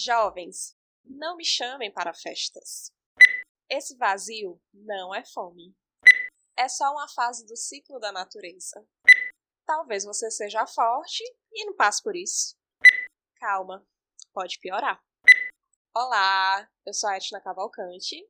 Jovens, 0.00 0.76
não 1.04 1.36
me 1.36 1.44
chamem 1.44 1.92
para 1.92 2.14
festas. 2.14 2.92
Esse 3.68 3.96
vazio 3.96 4.60
não 4.72 5.12
é 5.12 5.24
fome. 5.24 5.74
É 6.56 6.68
só 6.68 6.92
uma 6.92 7.08
fase 7.08 7.44
do 7.44 7.56
ciclo 7.56 7.98
da 7.98 8.12
natureza. 8.12 8.86
Talvez 9.66 10.04
você 10.04 10.30
seja 10.30 10.64
forte 10.68 11.24
e 11.52 11.64
não 11.66 11.74
passe 11.74 12.00
por 12.00 12.14
isso. 12.14 12.56
Calma, 13.40 13.84
pode 14.32 14.60
piorar. 14.60 15.02
Olá, 15.92 16.70
eu 16.86 16.94
sou 16.94 17.10
a 17.10 17.16
Etna 17.16 17.40
Cavalcante. 17.40 18.24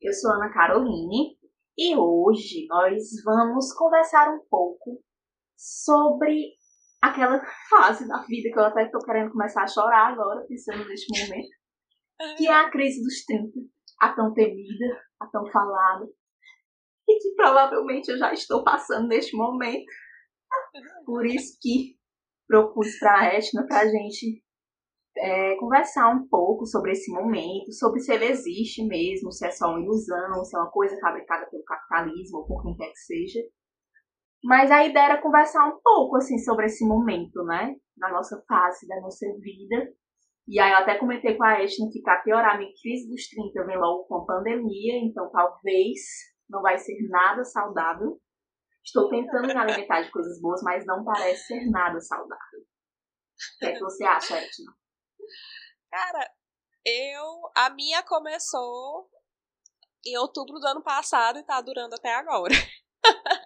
Eu 0.00 0.12
sou 0.12 0.32
Ana 0.32 0.52
Caroline 0.52 1.38
e 1.78 1.96
hoje 1.96 2.66
nós 2.66 3.22
vamos 3.24 3.72
conversar 3.74 4.28
um 4.34 4.44
pouco 4.46 5.00
sobre 5.56 6.56
aquela 7.00 7.40
fase 7.68 8.06
da 8.06 8.22
vida 8.22 8.50
que 8.52 8.58
eu 8.58 8.64
até 8.64 8.84
estou 8.84 9.00
querendo 9.00 9.32
começar 9.32 9.62
a 9.62 9.68
chorar 9.68 10.12
agora, 10.12 10.44
pensando 10.46 10.86
neste 10.86 11.06
momento, 11.18 11.48
que 12.36 12.46
é 12.46 12.52
a 12.52 12.70
crise 12.70 13.02
dos 13.02 13.24
30, 13.24 13.48
a 14.00 14.14
tão 14.14 14.32
temida, 14.34 15.00
a 15.20 15.26
tão 15.26 15.46
falada, 15.50 16.06
e 17.08 17.18
que 17.18 17.34
provavelmente 17.34 18.10
eu 18.10 18.18
já 18.18 18.32
estou 18.32 18.62
passando 18.62 19.08
neste 19.08 19.36
momento. 19.36 19.84
Por 21.04 21.26
isso 21.26 21.58
que 21.60 21.96
propus 22.46 22.98
para 22.98 23.20
a 23.20 23.34
Etna 23.34 23.66
para 23.66 23.80
a 23.80 23.88
gente 23.88 24.42
é, 25.16 25.56
conversar 25.56 26.08
um 26.10 26.28
pouco 26.28 26.66
sobre 26.66 26.92
esse 26.92 27.10
momento, 27.10 27.72
sobre 27.72 28.00
se 28.00 28.12
ele 28.12 28.26
existe 28.26 28.84
mesmo, 28.84 29.32
se 29.32 29.46
é 29.46 29.50
só 29.50 29.68
uma 29.68 29.80
ilusão, 29.80 30.44
se 30.44 30.56
é 30.56 30.60
uma 30.60 30.70
coisa 30.70 30.98
fabricada 31.00 31.48
pelo 31.50 31.64
capitalismo 31.64 32.38
ou 32.38 32.46
por 32.46 32.62
quem 32.62 32.76
quer 32.76 32.90
que 32.90 32.98
seja. 32.98 33.40
Mas 34.42 34.70
a 34.70 34.84
ideia 34.84 35.04
era 35.04 35.22
conversar 35.22 35.66
um 35.66 35.78
pouco 35.82 36.16
assim 36.16 36.38
sobre 36.38 36.66
esse 36.66 36.86
momento, 36.86 37.44
né? 37.44 37.76
Na 37.96 38.10
nossa 38.10 38.42
fase, 38.48 38.86
da 38.86 39.00
nossa 39.00 39.26
vida. 39.40 39.92
E 40.48 40.58
aí 40.58 40.72
eu 40.72 40.78
até 40.78 40.98
comentei 40.98 41.36
com 41.36 41.44
a 41.44 41.62
Etna 41.62 41.88
que 41.92 42.00
para 42.02 42.22
piorar 42.22 42.54
a 42.54 42.58
minha 42.58 42.72
crise 42.80 43.08
dos 43.08 43.28
30 43.28 43.66
vem 43.66 43.78
logo 43.78 44.04
com 44.04 44.16
a 44.16 44.26
pandemia, 44.26 44.98
então 45.04 45.30
talvez 45.30 46.00
não 46.48 46.62
vai 46.62 46.78
ser 46.78 46.96
nada 47.08 47.44
saudável. 47.44 48.18
Estou 48.82 49.08
tentando 49.10 49.46
me 49.46 49.56
alimentar 49.56 50.02
de 50.02 50.10
coisas 50.10 50.40
boas, 50.40 50.62
mas 50.62 50.86
não 50.86 51.04
parece 51.04 51.46
ser 51.46 51.70
nada 51.70 52.00
saudável. 52.00 52.60
O 52.60 53.58
que, 53.58 53.66
é 53.66 53.72
que 53.72 53.80
você 53.80 54.04
acha, 54.04 54.38
Etna? 54.38 54.72
Cara, 55.90 56.30
eu. 56.84 57.50
A 57.54 57.70
minha 57.70 58.02
começou 58.02 59.08
em 60.04 60.16
outubro 60.16 60.58
do 60.58 60.66
ano 60.66 60.82
passado 60.82 61.38
e 61.38 61.44
tá 61.44 61.60
durando 61.60 61.94
até 61.94 62.14
agora. 62.14 62.54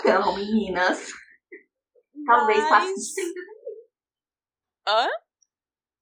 então, 0.00 0.34
meninas. 0.34 1.10
Talvez 2.26 2.68
passe 2.68 2.94
dos 2.94 3.14
30 3.14 3.40
Hã? 4.88 5.08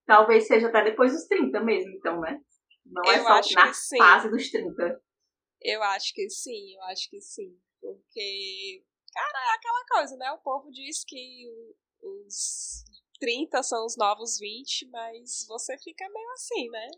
Talvez 0.06 0.46
seja 0.46 0.68
até 0.68 0.84
depois 0.84 1.12
dos 1.12 1.26
30 1.26 1.60
mesmo, 1.60 1.90
então, 1.92 2.20
né? 2.20 2.40
Não 2.86 3.04
é 3.04 3.18
eu 3.18 3.22
só 3.22 3.54
na 3.54 3.72
fase 3.98 4.30
dos 4.30 4.50
30. 4.50 5.02
Eu 5.60 5.82
acho 5.82 6.14
que 6.14 6.30
sim, 6.30 6.74
eu 6.74 6.82
acho 6.84 7.10
que 7.10 7.20
sim. 7.20 7.58
Porque, 7.80 8.84
cara, 9.12 9.50
é 9.50 9.54
aquela 9.54 9.84
coisa, 9.86 10.16
né? 10.16 10.30
O 10.32 10.38
povo 10.38 10.70
diz 10.70 11.04
que 11.04 11.46
os 12.00 12.84
30 13.20 13.62
são 13.62 13.84
os 13.84 13.96
novos 13.96 14.38
20, 14.38 14.88
mas 14.88 15.44
você 15.46 15.76
fica 15.78 16.08
meio 16.08 16.30
assim, 16.32 16.70
né? 16.70 16.88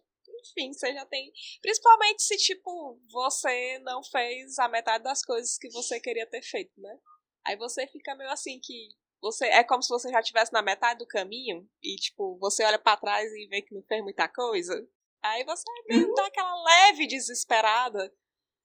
Enfim, 0.40 0.72
você 0.72 0.92
já 0.92 1.04
tem. 1.06 1.32
Principalmente 1.60 2.22
se, 2.22 2.36
tipo, 2.36 3.00
você 3.10 3.78
não 3.80 4.02
fez 4.02 4.58
a 4.58 4.68
metade 4.68 5.04
das 5.04 5.24
coisas 5.24 5.58
que 5.58 5.68
você 5.70 6.00
queria 6.00 6.26
ter 6.26 6.42
feito, 6.42 6.80
né? 6.80 6.98
Aí 7.46 7.56
você 7.56 7.86
fica 7.86 8.14
meio 8.14 8.30
assim 8.30 8.58
que. 8.62 8.88
Você, 9.22 9.46
é 9.46 9.62
como 9.62 9.82
se 9.82 9.90
você 9.90 10.08
já 10.08 10.20
estivesse 10.20 10.50
na 10.50 10.62
metade 10.62 11.00
do 11.00 11.06
caminho 11.06 11.68
e, 11.82 11.94
tipo, 11.96 12.38
você 12.38 12.64
olha 12.64 12.78
para 12.78 12.96
trás 12.96 13.30
e 13.30 13.46
vê 13.48 13.60
que 13.60 13.74
não 13.74 13.82
fez 13.82 14.02
muita 14.02 14.26
coisa. 14.28 14.74
Aí 15.22 15.44
você 15.44 15.64
meio 15.88 16.08
uhum. 16.08 16.14
dá 16.14 16.26
aquela 16.26 16.62
leve 16.62 17.06
desesperada. 17.06 18.10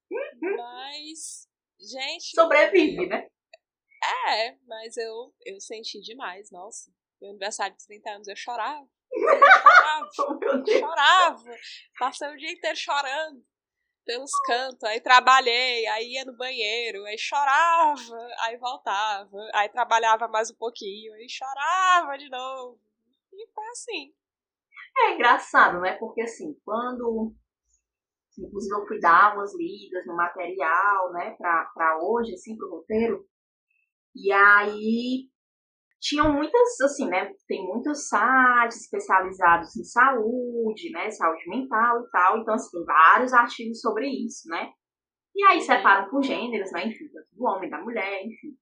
Uhum. 0.10 0.56
Mas, 0.56 1.50
gente. 1.78 2.32
Sobrevive, 2.34 3.06
né? 3.08 3.28
É, 4.30 4.58
mas 4.66 4.96
eu, 4.98 5.34
eu 5.46 5.60
senti 5.60 6.00
demais, 6.00 6.50
nossa. 6.52 6.92
Meu 7.22 7.32
aniversário 7.32 7.76
de 7.76 7.86
30 7.86 8.10
anos 8.12 8.28
eu 8.28 8.36
chorava. 8.36 8.88
Chorava, 9.26 10.10
oh, 10.20 10.80
chorava. 10.80 11.56
Passei 12.00 12.30
o 12.30 12.38
dia 12.38 12.52
inteiro 12.52 12.78
chorando 12.78 13.44
pelos 14.06 14.32
cantos. 14.46 14.84
Aí 14.84 15.02
trabalhei, 15.02 15.88
aí 15.88 16.14
ia 16.14 16.26
no 16.26 16.38
banheiro, 16.38 17.04
aí 17.06 17.18
chorava, 17.18 18.28
aí 18.46 18.58
voltava, 18.58 19.38
aí 19.54 19.70
trabalhava 19.70 20.28
mais 20.28 20.52
um 20.52 20.56
pouquinho, 20.56 21.14
aí 21.14 21.28
chorava 21.30 22.18
de 22.18 22.30
novo. 22.30 22.80
E 23.34 23.48
foi 23.54 23.68
assim. 23.68 24.14
É 24.98 25.14
engraçado, 25.14 25.82
né? 25.82 25.94
Porque 25.94 26.22
assim, 26.22 26.54
quando 26.64 27.34
inclusive 28.38 28.76
eu 28.76 28.86
fui 28.86 29.00
dar 29.00 29.36
umas 29.36 29.56
lidas 29.56 30.06
no 30.06 30.16
material, 30.16 31.12
né, 31.14 31.32
pra, 31.38 31.72
pra 31.74 31.98
hoje, 32.00 32.34
assim, 32.34 32.58
pro 32.58 32.70
roteiro, 32.70 33.26
e 34.14 34.32
aí 34.32 35.30
tinham 36.00 36.32
muitas, 36.34 36.80
assim, 36.82 37.08
né? 37.08 37.32
Tem 37.48 37.66
muitos 37.66 38.08
sites 38.08 38.82
especializados 38.82 39.76
em 39.76 39.84
saúde, 39.84 40.92
né? 40.92 41.10
Saúde 41.10 41.48
mental 41.48 42.02
e 42.02 42.10
tal. 42.10 42.40
Então, 42.40 42.54
assim, 42.54 42.70
tem 42.72 42.86
vários 42.86 43.34
artigos 43.34 43.80
sobre 43.80 44.08
isso, 44.08 44.48
né? 44.48 44.70
E 45.36 45.44
aí 45.46 45.58
uhum. 45.58 45.66
separam 45.66 46.10
por 46.10 46.24
gêneros, 46.24 46.72
né? 46.72 46.88
Enfim, 46.88 47.06
do 47.34 47.46
homem, 47.46 47.70
da 47.70 47.82
mulher, 47.82 48.24
enfim. 48.24 48.56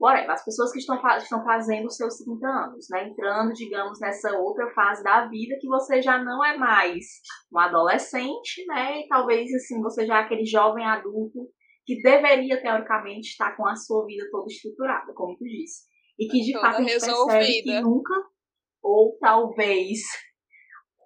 Whatever, 0.00 0.30
as 0.30 0.44
pessoas 0.44 0.70
que 0.70 0.78
estão, 0.78 1.00
estão 1.16 1.42
fazendo 1.42 1.86
os 1.86 1.96
seus 1.96 2.18
30 2.18 2.46
anos, 2.46 2.86
né? 2.90 3.08
Entrando, 3.08 3.52
digamos, 3.52 3.98
nessa 4.00 4.36
outra 4.38 4.70
fase 4.70 5.02
da 5.02 5.26
vida 5.26 5.56
que 5.60 5.66
você 5.66 6.00
já 6.00 6.22
não 6.22 6.44
é 6.44 6.56
mais 6.56 7.04
um 7.52 7.58
adolescente, 7.58 8.64
né? 8.66 9.00
E 9.00 9.08
talvez, 9.08 9.52
assim, 9.54 9.80
você 9.80 10.06
já 10.06 10.18
é 10.18 10.22
aquele 10.22 10.44
jovem 10.44 10.84
adulto 10.84 11.48
que 11.84 12.02
deveria, 12.02 12.60
teoricamente, 12.60 13.30
estar 13.30 13.56
com 13.56 13.66
a 13.66 13.74
sua 13.74 14.04
vida 14.04 14.28
toda 14.30 14.46
estruturada, 14.46 15.12
como 15.14 15.36
tu 15.36 15.44
disse. 15.44 15.88
E 16.18 16.26
que 16.28 16.40
de 16.40 16.52
fato 16.52 16.78
a 16.78 16.82
gente 16.82 16.92
resolvida. 16.92 17.38
percebe 17.38 17.62
que 17.62 17.80
nunca, 17.80 18.14
ou 18.82 19.16
talvez 19.20 20.00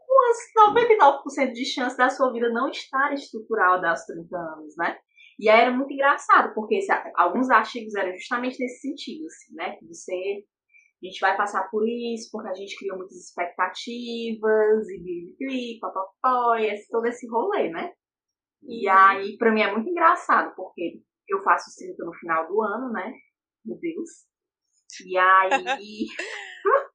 umas 0.08 0.74
99% 0.86 1.52
de 1.52 1.64
chance 1.64 1.96
da 1.96 2.08
sua 2.08 2.32
vida 2.32 2.50
não 2.50 2.68
estar 2.68 3.12
estruturada 3.12 3.90
aos 3.90 4.04
30 4.04 4.36
anos, 4.36 4.74
né? 4.76 4.98
E 5.38 5.48
aí 5.48 5.62
era 5.62 5.72
muito 5.72 5.92
engraçado, 5.92 6.54
porque 6.54 6.76
esse, 6.76 6.92
alguns 7.16 7.50
artigos 7.50 7.94
eram 7.94 8.12
justamente 8.16 8.58
nesse 8.60 8.80
sentido, 8.80 9.26
assim, 9.26 9.54
né? 9.54 9.76
Que 9.76 9.86
você. 9.86 10.44
A 11.02 11.04
gente 11.04 11.18
vai 11.18 11.36
passar 11.36 11.68
por 11.68 11.82
isso, 11.88 12.28
porque 12.30 12.48
a 12.48 12.54
gente 12.54 12.76
criou 12.78 12.96
muitas 12.96 13.16
expectativas, 13.16 14.88
e 14.88 15.02
bibi, 15.02 15.80
papapó, 15.80 16.54
e 16.54 16.66
esse, 16.66 16.88
todo 16.88 17.04
esse 17.06 17.26
rolê, 17.28 17.70
né? 17.70 17.92
E 18.62 18.88
uhum. 18.88 18.94
aí, 18.94 19.36
pra 19.36 19.50
mim 19.50 19.62
é 19.62 19.72
muito 19.72 19.90
engraçado, 19.90 20.54
porque 20.54 21.02
eu 21.28 21.42
faço 21.42 21.74
30 21.76 22.04
no 22.04 22.14
final 22.14 22.46
do 22.46 22.62
ano, 22.62 22.92
né? 22.92 23.12
Meu 23.64 23.76
Deus. 23.80 24.10
E 25.00 25.16
aí 25.16 26.06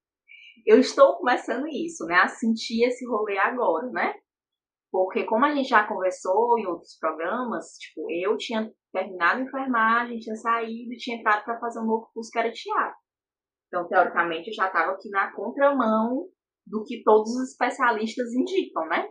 eu 0.66 0.80
estou 0.80 1.18
começando 1.18 1.68
isso, 1.68 2.06
né? 2.06 2.16
A 2.16 2.28
sentir 2.28 2.84
esse 2.84 3.06
rolê 3.06 3.38
agora, 3.38 3.90
né? 3.91 4.13
Porque 4.91 5.25
como 5.25 5.46
a 5.46 5.53
gente 5.53 5.69
já 5.69 5.85
conversou 5.85 6.58
em 6.58 6.66
outros 6.66 6.97
programas, 7.00 7.78
tipo, 7.78 8.09
eu 8.12 8.38
tinha 8.38 8.72
terminado 8.91 9.41
a 9.41 9.44
enfermagem, 9.44 10.19
tinha 10.19 10.35
saído 10.35 10.94
e 10.94 10.97
tinha 10.97 11.18
entrado 11.18 11.44
para 11.44 11.59
fazer 11.59 11.80
um 11.80 11.85
novo 11.85 12.09
curso 12.13 12.31
que 12.31 12.40
era 12.40 12.52
teatro. 12.52 12.97
Então, 13.68 13.88
teoricamente, 13.88 14.47
eu 14.47 14.53
já 14.53 14.68
estava 14.68 14.94
aqui 14.94 15.09
na 15.09 15.31
contramão 15.34 16.28
do 16.66 16.84
que 16.85 17.03
todos 17.03 17.31
os 17.31 17.52
especialistas 17.52 18.34
indicam, 18.34 18.88
né? 18.88 19.08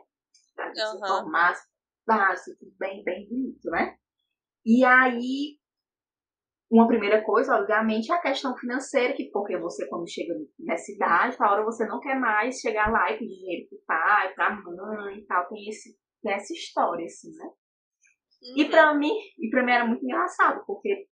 Pra 0.55 0.69
uhum. 0.69 0.75
se 0.75 0.99
formar, 0.99 1.55
tudo 2.59 2.73
bem, 2.79 3.05
bem 3.05 3.29
bonito, 3.29 3.71
né? 3.71 3.97
E 4.65 4.85
aí, 4.85 5.59
uma 6.71 6.89
primeira 6.89 7.23
coisa, 7.23 7.57
obviamente, 7.57 8.11
é 8.11 8.15
a 8.15 8.21
questão 8.21 8.57
financeira, 8.57 9.15
que 9.15 9.31
porque 9.31 9.57
você, 9.57 9.87
quando 9.89 10.11
chega 10.11 10.35
nessa 10.59 10.91
idade, 10.91 11.37
a 11.39 11.53
hora 11.53 11.65
você 11.65 11.87
não 11.87 12.01
quer 12.01 12.19
mais 12.19 12.59
chegar 12.59 12.91
lá 12.91 13.11
e 13.11 13.19
pedir 13.19 13.37
dinheiro 13.37 13.69
pro 13.69 13.79
pai, 13.87 14.35
pra 14.35 14.51
mãe 14.51 15.19
e 15.19 15.27
tal. 15.27 15.47
Tem, 15.49 15.69
esse, 15.69 15.97
tem 16.23 16.33
essa 16.33 16.53
história, 16.53 17.05
assim, 17.05 17.31
né? 17.37 17.45
Uhum. 17.45 18.59
E 18.59 18.69
pra 18.69 18.95
mim, 18.95 19.13
e 19.39 19.49
pra 19.49 19.65
mim 19.65 19.73
era 19.73 19.87
muito 19.87 20.05
engraçado, 20.05 20.65
porque 20.67 21.07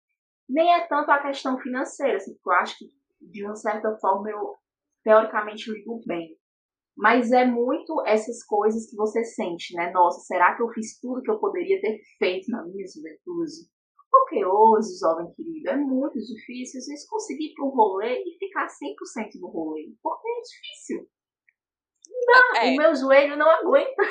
nem 0.48 0.74
é 0.74 0.86
tanto 0.88 1.10
a 1.10 1.22
questão 1.22 1.58
financeira, 1.58 2.16
assim, 2.16 2.34
porque 2.34 2.48
eu 2.48 2.54
acho 2.54 2.78
que, 2.78 2.86
de 3.20 3.44
uma 3.44 3.54
certa 3.54 3.96
forma, 3.98 4.28
eu 4.30 4.56
teoricamente 5.04 5.70
ligo 5.70 6.00
bem. 6.04 6.36
Mas 6.96 7.32
é 7.32 7.44
muito 7.44 8.02
essas 8.06 8.44
coisas 8.44 8.88
que 8.88 8.96
você 8.96 9.24
sente, 9.24 9.74
né? 9.74 9.90
Nossa, 9.92 10.20
será 10.20 10.56
que 10.56 10.62
eu 10.62 10.68
fiz 10.70 10.98
tudo 11.00 11.22
que 11.22 11.30
eu 11.30 11.38
poderia 11.38 11.80
ter 11.80 12.00
feito 12.18 12.50
na 12.50 12.64
minha 12.64 12.86
juventude? 12.86 13.68
Porque 14.14 14.44
hoje, 14.44 14.96
jovem 14.96 15.32
querido, 15.34 15.70
é 15.70 15.76
muito 15.76 16.18
difícil 16.20 16.78
a 16.78 16.84
gente 16.84 17.08
conseguir 17.08 17.46
ir 17.46 17.54
para 17.54 17.64
um 17.64 17.70
rolê 17.70 18.22
e 18.22 18.38
ficar 18.38 18.68
100% 18.68 19.40
no 19.40 19.48
rolê. 19.48 19.92
Porque 20.00 20.28
é 20.28 20.40
difícil. 20.40 21.10
Não, 22.08 22.56
é. 22.56 22.70
o 22.70 22.76
meu 22.76 22.94
joelho 22.94 23.36
não 23.36 23.50
aguenta. 23.50 24.02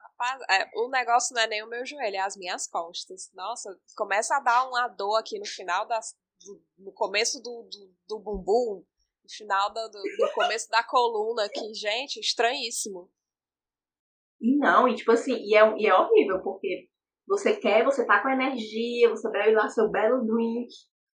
Rapaz, 0.00 0.42
é, 0.50 0.68
o 0.74 0.88
negócio 0.88 1.34
não 1.34 1.42
é 1.42 1.46
nem 1.46 1.62
o 1.62 1.68
meu 1.68 1.86
joelho, 1.86 2.16
é 2.16 2.18
as 2.20 2.36
minhas 2.36 2.66
costas. 2.66 3.30
Nossa, 3.32 3.80
começa 3.96 4.36
a 4.36 4.40
dar 4.40 4.68
uma 4.68 4.88
dor 4.88 5.16
aqui 5.18 5.38
no 5.38 5.46
final 5.46 5.86
das. 5.86 6.16
Do, 6.44 6.60
no 6.78 6.92
começo 6.92 7.40
do, 7.40 7.68
do, 7.70 7.94
do 8.08 8.18
bumbum, 8.18 8.82
final 9.28 9.72
do, 9.72 9.88
do, 9.88 10.02
do 10.02 10.32
começo 10.34 10.68
da 10.68 10.82
coluna 10.82 11.44
aqui, 11.44 11.72
gente, 11.74 12.18
estranhíssimo. 12.18 13.08
E 14.40 14.56
não, 14.56 14.88
e 14.88 14.96
tipo 14.96 15.12
assim, 15.12 15.34
e 15.34 15.54
é, 15.54 15.78
e 15.78 15.86
é 15.86 15.94
horrível, 15.94 16.42
porque 16.42 16.88
você 17.30 17.54
quer, 17.54 17.84
você 17.84 18.04
tá 18.04 18.20
com 18.20 18.28
energia, 18.28 19.08
você 19.08 19.30
bebe 19.30 19.52
lá 19.52 19.68
seu 19.68 19.88
belo 19.88 20.26
drink, 20.26 20.68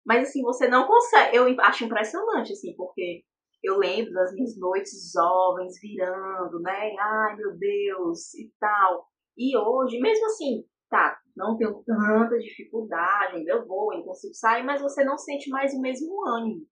mas 0.06 0.28
assim, 0.28 0.43
você 0.43 0.69
não 0.69 0.87
consegue. 0.87 1.37
Eu 1.37 1.46
acho 1.61 1.84
impressionante, 1.84 2.52
assim, 2.52 2.72
porque 2.76 3.25
eu 3.64 3.78
lembro 3.78 4.12
das 4.12 4.32
minhas 4.32 4.56
noites 4.56 5.11
jovens 5.12 5.75
virando, 5.82 6.61
né? 6.61 6.94
Ai 6.96 7.37
meu 7.37 7.58
Deus, 7.58 8.32
e 8.34 8.49
tal. 8.61 9.08
E 9.37 9.58
hoje, 9.58 9.99
mesmo 9.99 10.26
assim, 10.26 10.64
tá, 10.88 11.19
não 11.37 11.56
tenho 11.56 11.82
tanta 11.84 12.38
dificuldade, 12.38 13.38
ainda 13.38 13.64
vou, 13.64 13.90
ainda 13.90 14.05
consigo 14.05 14.34
sair, 14.34 14.62
mas 14.62 14.81
você 14.81 15.02
não 15.02 15.19
sente 15.19 15.50
mais 15.50 15.75
o 15.75 15.81
mesmo 15.81 16.28
ânimo. 16.28 16.64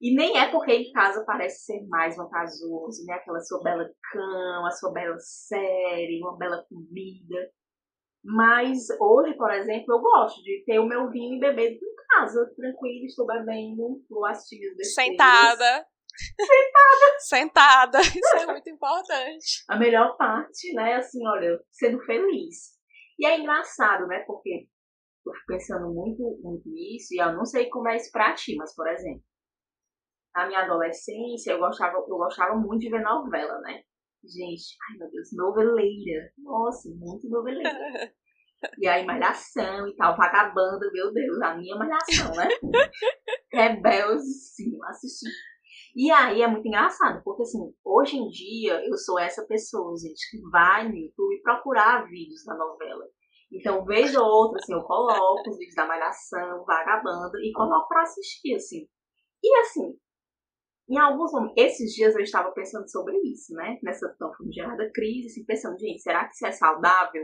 E 0.00 0.16
nem 0.16 0.38
é 0.38 0.50
porque 0.50 0.72
em 0.72 0.90
casa 0.92 1.22
parece 1.26 1.66
ser 1.66 1.86
mais 1.86 2.16
vantajoso, 2.16 3.04
né? 3.04 3.14
Aquela 3.16 3.40
sua 3.40 3.62
bela 3.62 3.86
cama, 4.10 4.68
a 4.68 4.70
sua 4.70 4.90
bela 4.90 5.18
série, 5.18 6.18
uma 6.22 6.38
bela 6.38 6.64
comida. 6.66 7.50
Mas 8.22 8.86
hoje, 9.00 9.34
por 9.34 9.50
exemplo, 9.52 9.94
eu 9.94 10.00
gosto 10.00 10.42
de 10.42 10.62
ter 10.66 10.78
o 10.78 10.86
meu 10.86 11.08
vinho 11.10 11.36
e 11.36 11.40
beber 11.40 11.72
em 11.72 11.78
casa, 12.10 12.52
tranquilo, 12.54 13.06
estou 13.06 13.26
bebendo, 13.26 14.02
vou 14.08 14.26
assistir 14.26 14.60
meus 14.60 14.92
Sentada. 14.92 15.86
Sentada. 16.18 17.18
Sentada. 17.20 18.00
Isso 18.00 18.36
é 18.36 18.46
muito 18.46 18.68
importante. 18.68 19.64
A 19.68 19.78
melhor 19.78 20.16
parte, 20.16 20.72
né? 20.74 20.96
Assim, 20.96 21.26
olha, 21.26 21.58
sendo 21.70 21.98
feliz. 22.04 22.78
E 23.18 23.26
é 23.26 23.38
engraçado, 23.38 24.06
né? 24.06 24.22
Porque 24.26 24.66
eu 25.26 25.32
fico 25.32 25.46
pensando 25.46 25.92
muito, 25.92 26.22
muito 26.42 26.68
nisso, 26.68 27.14
e 27.14 27.18
eu 27.18 27.32
não 27.34 27.44
sei 27.44 27.68
como 27.68 27.88
é 27.88 27.96
isso 27.96 28.10
pra 28.10 28.34
ti, 28.34 28.54
mas, 28.56 28.74
por 28.74 28.88
exemplo, 28.88 29.22
na 30.34 30.46
minha 30.46 30.60
adolescência, 30.60 31.52
eu 31.52 31.58
gostava, 31.58 31.96
eu 31.96 32.16
gostava 32.16 32.56
muito 32.56 32.80
de 32.80 32.90
ver 32.90 33.02
novela, 33.02 33.60
né? 33.60 33.82
Gente, 34.24 34.76
ai 34.90 34.98
meu 34.98 35.10
Deus, 35.10 35.28
noveleira. 35.32 36.32
Nossa, 36.38 36.88
muito 36.90 37.28
noveleira. 37.28 38.12
E 38.78 38.86
aí, 38.86 39.06
malhação 39.06 39.88
e 39.88 39.96
tal, 39.96 40.16
vagabanda, 40.16 40.90
meu 40.92 41.12
Deus, 41.12 41.40
a 41.40 41.54
minha 41.54 41.76
malhação, 41.76 42.30
né? 42.34 42.48
sim, 44.20 44.78
assisti. 44.84 45.26
E 45.96 46.10
aí 46.10 46.42
é 46.42 46.46
muito 46.46 46.68
engraçado, 46.68 47.22
porque 47.24 47.42
assim, 47.42 47.74
hoje 47.84 48.16
em 48.16 48.28
dia 48.28 48.84
eu 48.86 48.96
sou 48.98 49.18
essa 49.18 49.44
pessoa, 49.46 49.96
gente, 49.96 50.30
que 50.30 50.40
vai 50.50 50.88
no 50.88 50.94
YouTube 50.94 51.42
procurar 51.42 52.06
vídeos 52.06 52.44
da 52.44 52.54
novela. 52.54 53.06
Então, 53.52 53.84
vez 53.84 54.14
ou 54.14 54.24
outra, 54.24 54.58
assim, 54.62 54.72
eu 54.72 54.82
coloco 54.82 55.50
os 55.50 55.58
vídeos 55.58 55.74
da 55.74 55.86
Malhação, 55.86 56.64
Vagabanda, 56.64 57.36
e 57.42 57.52
coloco 57.52 57.88
pra 57.88 58.02
assistir, 58.02 58.54
assim. 58.54 58.86
E 59.42 59.58
assim, 59.58 59.98
em 60.90 60.98
alguns 60.98 61.32
momentos, 61.32 61.54
esses 61.56 61.94
dias 61.94 62.16
eu 62.16 62.22
estava 62.22 62.50
pensando 62.50 62.90
sobre 62.90 63.16
isso, 63.18 63.54
né? 63.54 63.78
Nessa 63.80 64.08
tão 64.18 64.32
famigerada 64.34 64.90
crise, 64.92 65.28
assim, 65.28 65.44
pensando, 65.44 65.78
gente, 65.78 66.02
será 66.02 66.26
que 66.26 66.34
isso 66.34 66.46
é 66.46 66.50
saudável? 66.52 67.22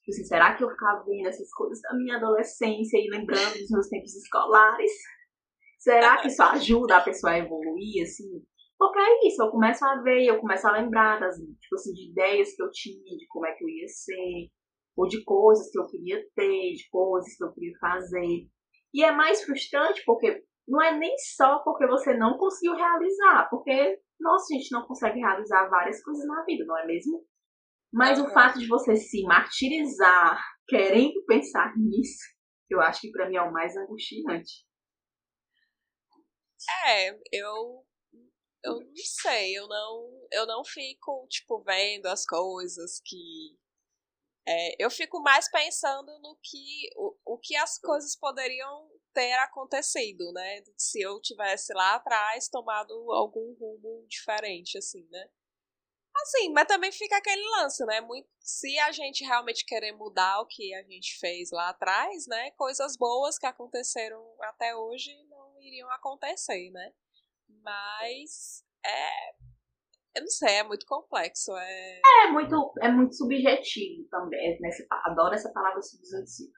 Tipo 0.00 0.10
assim, 0.10 0.24
será 0.24 0.56
que 0.56 0.64
eu 0.64 0.70
ficava 0.70 1.04
vendo 1.04 1.28
essas 1.28 1.48
coisas 1.52 1.80
da 1.82 1.94
minha 1.94 2.16
adolescência 2.16 2.98
e 2.98 3.08
lembrando 3.08 3.58
dos 3.58 3.70
meus 3.70 3.88
tempos 3.88 4.12
escolares? 4.14 4.90
Será 5.78 6.20
que 6.20 6.28
isso 6.28 6.42
ajuda 6.42 6.96
a 6.96 7.02
pessoa 7.02 7.32
a 7.32 7.38
evoluir, 7.38 8.02
assim? 8.02 8.42
Porque 8.76 8.98
é 8.98 9.28
isso, 9.28 9.40
eu 9.40 9.50
começo 9.50 9.84
a 9.84 10.02
ver, 10.02 10.24
eu 10.26 10.40
começo 10.40 10.66
a 10.66 10.72
lembrar 10.72 11.20
das, 11.20 11.36
tipo 11.36 11.74
assim, 11.76 11.92
de 11.92 12.10
ideias 12.10 12.54
que 12.56 12.62
eu 12.62 12.70
tinha, 12.72 13.16
de 13.16 13.26
como 13.28 13.46
é 13.46 13.52
que 13.52 13.64
eu 13.64 13.68
ia 13.68 13.88
ser, 13.88 14.50
ou 14.96 15.06
de 15.06 15.22
coisas 15.24 15.70
que 15.70 15.78
eu 15.78 15.86
queria 15.86 16.20
ter, 16.34 16.72
de 16.72 16.88
coisas 16.90 17.36
que 17.36 17.44
eu 17.44 17.52
queria 17.52 17.78
fazer. 17.78 18.48
E 18.92 19.04
é 19.04 19.12
mais 19.12 19.44
frustrante 19.44 20.02
porque 20.04 20.42
não 20.66 20.82
é 20.82 20.96
nem 20.96 21.16
só 21.18 21.60
porque 21.60 21.86
você 21.86 22.16
não 22.16 22.36
conseguiu 22.36 22.74
realizar, 22.74 23.48
porque, 23.48 24.00
nossa, 24.20 24.46
a 24.52 24.56
gente 24.56 24.72
não 24.72 24.86
consegue 24.86 25.20
realizar 25.20 25.68
várias 25.68 26.02
coisas 26.02 26.26
na 26.26 26.44
vida, 26.44 26.64
não 26.64 26.78
é 26.78 26.86
mesmo? 26.86 27.24
Mas 27.92 28.18
o 28.18 28.28
fato 28.30 28.58
de 28.58 28.66
você 28.66 28.96
se 28.96 29.22
martirizar 29.22 30.42
querendo 30.66 31.24
pensar 31.26 31.72
nisso, 31.76 32.24
eu 32.68 32.80
acho 32.80 33.00
que 33.00 33.10
para 33.12 33.28
mim 33.28 33.36
é 33.36 33.42
o 33.42 33.52
mais 33.52 33.76
angustiante. 33.76 34.66
É, 36.86 37.10
eu 37.32 37.84
eu 38.64 38.80
não 38.80 38.96
sei, 38.96 39.56
eu 39.56 39.68
não 39.68 40.10
eu 40.32 40.46
não 40.46 40.64
fico 40.64 41.26
tipo 41.28 41.62
vendo 41.62 42.06
as 42.06 42.26
coisas 42.26 43.00
que 43.04 43.56
é, 44.48 44.76
eu 44.78 44.90
fico 44.90 45.20
mais 45.20 45.50
pensando 45.50 46.18
no 46.20 46.38
que 46.42 46.90
o, 46.96 47.34
o 47.34 47.38
que 47.38 47.56
as 47.56 47.78
coisas 47.78 48.14
poderiam 48.14 48.88
ter 49.12 49.32
acontecido, 49.34 50.32
né? 50.32 50.62
Se 50.76 51.00
eu 51.00 51.20
tivesse 51.20 51.72
lá 51.74 51.96
atrás 51.96 52.48
tomado 52.48 52.92
algum 53.12 53.54
rumo 53.54 54.06
diferente, 54.08 54.78
assim, 54.78 55.06
né? 55.10 55.28
Assim, 56.22 56.50
mas 56.52 56.66
também 56.66 56.92
fica 56.92 57.16
aquele 57.16 57.42
lance, 57.58 57.84
né? 57.84 58.00
Muito, 58.00 58.28
se 58.40 58.78
a 58.78 58.92
gente 58.92 59.24
realmente 59.24 59.64
querer 59.64 59.92
mudar 59.92 60.40
o 60.40 60.46
que 60.46 60.72
a 60.74 60.82
gente 60.82 61.18
fez 61.18 61.50
lá 61.50 61.70
atrás, 61.70 62.26
né? 62.26 62.50
Coisas 62.52 62.96
boas 62.96 63.38
que 63.38 63.46
aconteceram 63.46 64.24
até 64.42 64.74
hoje 64.74 65.12
não 65.28 65.60
iriam 65.60 65.90
acontecer, 65.90 66.70
né? 66.70 66.92
Mas 67.48 68.64
é. 68.84 69.34
Eu 70.16 70.22
não 70.22 70.28
sei, 70.28 70.54
é 70.54 70.64
muito 70.64 70.86
complexo. 70.86 71.52
É, 71.56 72.00
é 72.24 72.32
muito, 72.32 72.72
é 72.80 72.90
muito 72.90 73.14
subjetivo 73.14 74.08
também. 74.10 74.58
Né? 74.60 74.70
Adoro 75.04 75.34
essa 75.34 75.52
palavra 75.52 75.82
subjetivo 75.82 76.52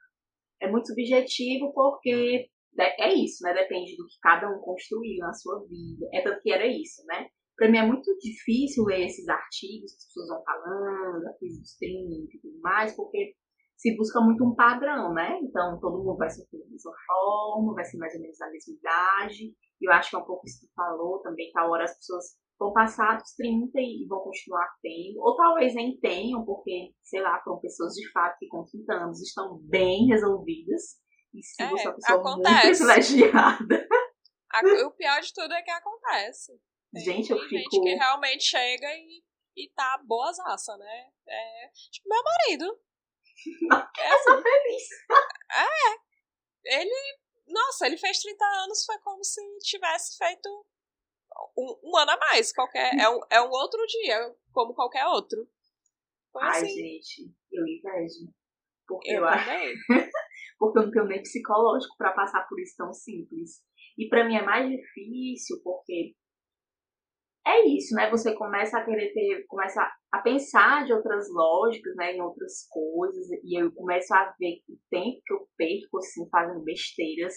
é 0.61 0.69
muito 0.69 0.87
subjetivo 0.87 1.71
porque 1.73 2.49
é 2.77 3.13
isso, 3.13 3.43
né? 3.43 3.53
Depende 3.53 3.95
do 3.97 4.05
que 4.05 4.19
cada 4.21 4.49
um 4.49 4.59
construiu 4.59 5.17
na 5.19 5.33
sua 5.33 5.65
vida. 5.67 6.07
É 6.13 6.21
tanto 6.21 6.41
que 6.41 6.51
era 6.51 6.67
isso, 6.67 7.03
né? 7.05 7.27
Para 7.57 7.69
mim 7.69 7.77
é 7.77 7.85
muito 7.85 8.15
difícil 8.19 8.85
ler 8.85 9.05
esses 9.05 9.27
artigos 9.27 9.91
que 9.91 9.97
as 9.97 10.05
pessoas 10.05 10.29
vão 10.29 10.43
falando, 10.43 11.27
a 11.27 11.31
dos 11.31 11.77
30 11.77 12.35
e 12.35 12.39
tudo 12.41 12.59
mais, 12.61 12.95
porque 12.95 13.33
se 13.75 13.95
busca 13.97 14.21
muito 14.21 14.45
um 14.45 14.55
padrão, 14.55 15.13
né? 15.13 15.39
Então 15.41 15.79
todo 15.79 15.97
mundo 15.97 16.17
vai 16.17 16.29
sofrer 16.29 16.59
da 16.59 16.69
mesma 16.69 16.93
forma, 17.05 17.73
vai 17.73 17.83
ser 17.83 17.97
mais 17.97 18.13
ou 18.15 18.21
menos 18.21 18.37
da 18.37 18.49
mesma 18.49 18.73
idade. 18.73 19.53
E 19.81 19.87
eu 19.87 19.91
acho 19.91 20.09
que 20.09 20.15
é 20.15 20.19
um 20.19 20.25
pouco 20.25 20.45
isso 20.45 20.61
que 20.61 20.67
tu 20.67 20.73
falou 20.73 21.21
também, 21.21 21.49
que 21.51 21.59
a 21.59 21.67
hora 21.67 21.83
as 21.83 21.95
pessoas 21.97 22.25
vão 22.59 22.73
passar 22.73 23.17
dos 23.17 23.31
30 23.35 23.79
e 23.79 24.05
vão 24.07 24.19
continuar 24.19 24.67
tendo, 24.81 25.21
ou 25.21 25.35
talvez 25.35 25.73
nem 25.73 25.97
tenham, 25.99 26.45
porque, 26.45 26.93
sei 27.01 27.21
lá, 27.21 27.41
foram 27.41 27.59
pessoas 27.61 27.93
de 27.93 28.11
fato 28.11 28.37
que 28.37 28.47
com 28.47 28.65
30 28.65 28.93
anos 28.93 29.21
estão 29.21 29.57
bem 29.63 30.07
resolvidas. 30.07 30.99
E 31.33 31.41
se 31.41 31.63
é, 31.63 31.69
você 31.69 31.87
é 31.87 31.89
uma 31.89 31.95
pessoa 31.95 32.19
acontece. 32.19 32.65
muito 32.65 32.77
privilegiada. 32.77 33.87
o 34.85 34.91
pior 34.91 35.21
de 35.21 35.33
tudo 35.33 35.53
é 35.53 35.61
que 35.61 35.71
acontece. 35.71 36.61
gente, 36.95 37.31
eu 37.31 37.39
fico. 37.39 37.55
gente 37.55 37.81
que 37.81 37.95
realmente 37.95 38.43
chega 38.43 38.87
e, 38.93 39.23
e 39.55 39.69
tá 39.69 40.01
boazaça, 40.05 40.75
né? 40.77 41.11
É, 41.27 41.69
tipo, 41.91 42.09
meu 42.09 42.21
marido. 42.23 42.79
é 43.99 44.13
assim. 44.13 44.43
feliz. 44.43 44.83
É. 45.51 46.79
Ele. 46.81 47.19
Nossa, 47.47 47.87
ele 47.87 47.97
fez 47.97 48.19
30 48.19 48.45
anos, 48.63 48.85
foi 48.85 48.99
como 48.99 49.23
se 49.23 49.41
tivesse 49.61 50.17
feito 50.17 50.65
um, 51.57 51.79
um, 51.83 51.97
ano 51.97 52.11
a 52.11 52.17
mais. 52.17 52.51
Qualquer, 52.53 52.97
é, 52.99 53.09
um, 53.09 53.19
é 53.29 53.41
um 53.41 53.49
outro 53.49 53.85
dia, 53.87 54.35
como 54.51 54.73
qualquer 54.73 55.05
outro. 55.07 55.47
Foi 56.31 56.43
Ai, 56.43 56.61
assim. 56.61 56.67
gente, 56.69 57.33
eu 57.51 57.63
invejo. 57.67 58.31
Porque 58.87 59.11
eu, 59.11 59.23
eu 59.23 59.27
também. 59.27 59.75
porque 60.57 60.79
eu 60.79 60.83
não 60.83 60.91
tenho 60.91 61.05
nem 61.05 61.21
psicológico 61.21 61.95
para 61.97 62.13
passar 62.13 62.47
por 62.47 62.59
isso 62.59 62.75
tão 62.77 62.93
simples. 62.93 63.61
E 63.97 64.07
para 64.07 64.25
mim 64.27 64.35
é 64.35 64.43
mais 64.43 64.69
difícil 64.69 65.61
porque 65.63 66.15
é 67.45 67.67
isso, 67.67 67.95
né? 67.95 68.09
Você 68.09 68.35
começa 68.35 68.77
a 68.77 68.85
querer 68.85 69.11
ter, 69.13 69.45
começa 69.47 69.81
a 70.11 70.21
pensar 70.21 70.85
de 70.85 70.93
outras 70.93 71.27
lógicas, 71.31 71.95
né, 71.95 72.15
em 72.15 72.21
outras 72.21 72.67
coisas, 72.69 73.27
e 73.43 73.59
eu 73.59 73.71
começo 73.73 74.13
a 74.13 74.35
ver 74.39 74.61
o 74.69 74.77
tempo 74.89 75.21
que 75.25 75.33
eu 75.33 75.47
perco 75.57 75.97
assim 75.97 76.29
fazendo 76.29 76.63
besteiras 76.63 77.33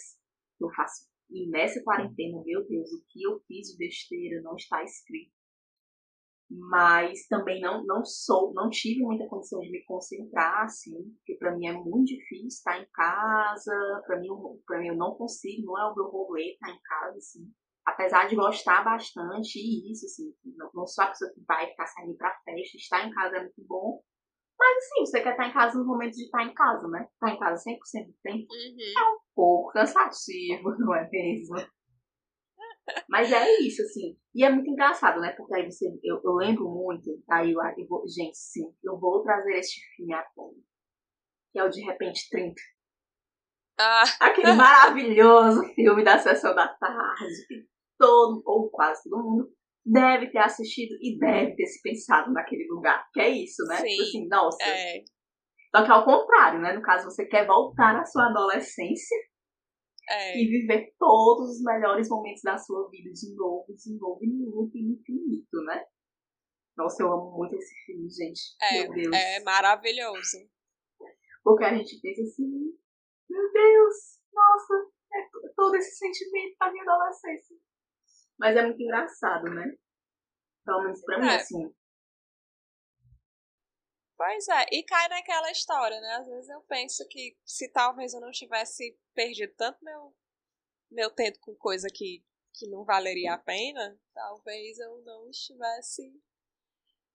que 0.58 0.64
eu 0.64 0.70
faço 0.70 1.11
e 1.32 1.48
nessa 1.48 1.82
quarentena, 1.82 2.42
meu 2.44 2.66
Deus, 2.68 2.92
o 2.92 3.04
que 3.08 3.22
eu 3.22 3.40
fiz 3.46 3.68
de 3.68 3.78
besteira 3.78 4.42
não 4.42 4.54
está 4.54 4.82
escrito. 4.84 5.32
Mas 6.50 7.26
também 7.28 7.60
não, 7.62 7.82
não 7.86 8.04
sou, 8.04 8.52
não 8.52 8.68
tive 8.68 9.00
muita 9.00 9.26
condição 9.26 9.60
de 9.60 9.70
me 9.70 9.82
concentrar, 9.86 10.64
assim, 10.64 11.10
porque 11.16 11.36
para 11.36 11.56
mim 11.56 11.66
é 11.66 11.72
muito 11.72 12.08
difícil 12.08 12.48
estar 12.48 12.78
em 12.78 12.86
casa, 12.92 13.72
para 14.06 14.20
mim, 14.20 14.28
pra 14.66 14.78
mim 14.78 14.88
eu 14.88 14.96
não 14.96 15.14
consigo, 15.14 15.64
não 15.64 15.78
é 15.78 15.90
o 15.90 15.94
meu 15.94 16.04
rolê 16.04 16.52
estar 16.52 16.70
em 16.70 16.80
casa, 16.82 17.16
assim. 17.16 17.50
Apesar 17.86 18.28
de 18.28 18.36
gostar 18.36 18.84
bastante, 18.84 19.58
e 19.58 19.90
isso, 19.90 20.04
assim, 20.04 20.34
não, 20.56 20.70
não 20.74 20.86
sou 20.86 21.04
a 21.04 21.08
pessoa 21.08 21.32
que 21.32 21.40
vai 21.48 21.66
ficar 21.68 21.86
saindo 21.86 22.14
pra 22.16 22.38
festa, 22.44 22.76
estar 22.76 23.08
em 23.08 23.10
casa 23.10 23.36
é 23.38 23.40
muito 23.40 23.64
bom, 23.66 24.02
mas 24.62 24.78
assim, 24.78 25.00
você 25.00 25.20
quer 25.20 25.30
estar 25.32 25.48
em 25.48 25.52
casa 25.52 25.76
nos 25.76 25.86
momentos 25.86 26.16
de 26.16 26.24
estar 26.24 26.44
em 26.44 26.54
casa, 26.54 26.86
né? 26.88 27.08
Estar 27.12 27.34
em 27.34 27.38
casa 27.38 27.64
100% 27.64 28.06
do 28.06 28.14
tempo 28.22 28.46
uhum. 28.52 29.02
é 29.02 29.14
um 29.14 29.18
pouco 29.34 29.72
cansativo, 29.72 30.70
não 30.78 30.94
é 30.94 31.08
mesmo? 31.10 31.56
Mas 33.08 33.32
é 33.32 33.60
isso, 33.60 33.82
assim. 33.82 34.16
E 34.34 34.44
é 34.44 34.50
muito 34.50 34.68
engraçado, 34.70 35.20
né? 35.20 35.32
Porque 35.32 35.54
aí 35.54 35.70
você. 35.70 35.86
Eu, 36.02 36.20
eu 36.24 36.32
lembro 36.34 36.68
muito. 36.68 37.22
Aí 37.30 37.52
eu, 37.52 37.60
eu 37.76 37.86
vou, 37.88 38.04
gente, 38.08 38.36
sim, 38.36 38.72
eu 38.82 38.98
vou 38.98 39.22
trazer 39.22 39.58
este 39.58 39.80
filme 39.94 40.12
à 40.14 40.22
tona. 40.34 40.58
Que 41.52 41.58
é 41.58 41.64
o 41.64 41.68
De 41.68 41.80
Repente 41.82 42.28
30. 42.30 42.54
Ah. 43.78 44.04
Aquele 44.20 44.52
maravilhoso 44.52 45.62
filme 45.74 46.04
da 46.04 46.18
sessão 46.18 46.54
da 46.54 46.68
tarde. 46.68 47.66
todo, 47.98 48.42
ou 48.44 48.68
quase 48.68 49.08
todo 49.08 49.22
mundo, 49.22 49.52
deve 49.84 50.30
ter 50.30 50.38
assistido 50.38 50.94
e 51.00 51.18
deve 51.18 51.54
ter 51.56 51.66
se 51.66 51.82
pensado 51.82 52.32
naquele 52.32 52.66
lugar. 52.68 53.08
Que 53.12 53.20
é 53.20 53.30
isso, 53.30 53.62
né? 53.64 53.76
Tipo 53.76 53.88
Sim. 53.88 54.02
Assim, 54.02 54.28
nossa. 54.28 54.64
É, 54.64 55.04
Só 55.74 55.84
que 55.84 55.90
ao 55.90 56.04
contrário, 56.04 56.60
né? 56.60 56.72
No 56.72 56.82
caso, 56.82 57.04
você 57.04 57.26
quer 57.26 57.46
voltar 57.46 57.98
à 57.98 58.04
sua 58.04 58.26
adolescência 58.28 59.16
é. 60.08 60.40
e 60.40 60.46
viver 60.46 60.94
todos 60.98 61.50
os 61.50 61.62
melhores 61.62 62.08
momentos 62.08 62.42
da 62.42 62.56
sua 62.58 62.88
vida 62.90 63.10
de 63.12 63.34
novo, 63.34 63.66
de 63.74 63.98
novo 63.98 64.18
e 64.22 64.28
muito 64.28 64.76
infinito, 64.76 65.56
né? 65.64 65.84
Nossa, 66.76 67.02
eu 67.02 67.12
amo 67.12 67.36
muito 67.36 67.54
esse 67.54 67.74
filme, 67.84 68.08
gente. 68.08 68.40
É, 68.62 68.84
Meu 68.84 68.94
Deus. 68.94 69.14
é 69.14 69.40
maravilhoso. 69.42 70.38
Porque 71.44 71.64
a 71.64 71.74
gente 71.74 72.00
pensa 72.00 72.22
assim, 72.22 72.48
meu 73.28 73.52
Deus, 73.52 74.20
nossa, 74.32 74.74
é 75.12 75.52
todo 75.54 75.74
esse 75.74 75.96
sentimento 75.96 76.56
da 76.58 76.70
minha 76.70 76.84
adolescência. 76.84 77.51
Mas 78.42 78.56
é 78.56 78.62
muito 78.62 78.82
engraçado, 78.82 79.44
né? 79.44 79.72
Pelo 80.64 80.82
menos 80.82 81.00
pra 81.04 81.18
mim, 81.20 81.28
É. 81.28 81.36
assim. 81.36 81.72
Pois 84.16 84.48
é, 84.48 84.66
e 84.72 84.82
cai 84.82 85.08
naquela 85.08 85.48
história, 85.52 86.00
né? 86.00 86.14
Às 86.14 86.26
vezes 86.26 86.50
eu 86.50 86.60
penso 86.62 87.06
que 87.08 87.38
se 87.46 87.68
talvez 87.68 88.12
eu 88.12 88.20
não 88.20 88.32
tivesse 88.32 88.98
perdido 89.14 89.54
tanto 89.56 89.78
meu, 89.84 90.12
meu 90.90 91.10
tempo 91.10 91.38
com 91.40 91.54
coisa 91.54 91.86
que, 91.88 92.24
que 92.52 92.66
não 92.66 92.84
valeria 92.84 93.34
a 93.34 93.38
pena, 93.38 93.96
talvez 94.12 94.76
eu 94.80 95.00
não 95.02 95.30
estivesse 95.30 96.12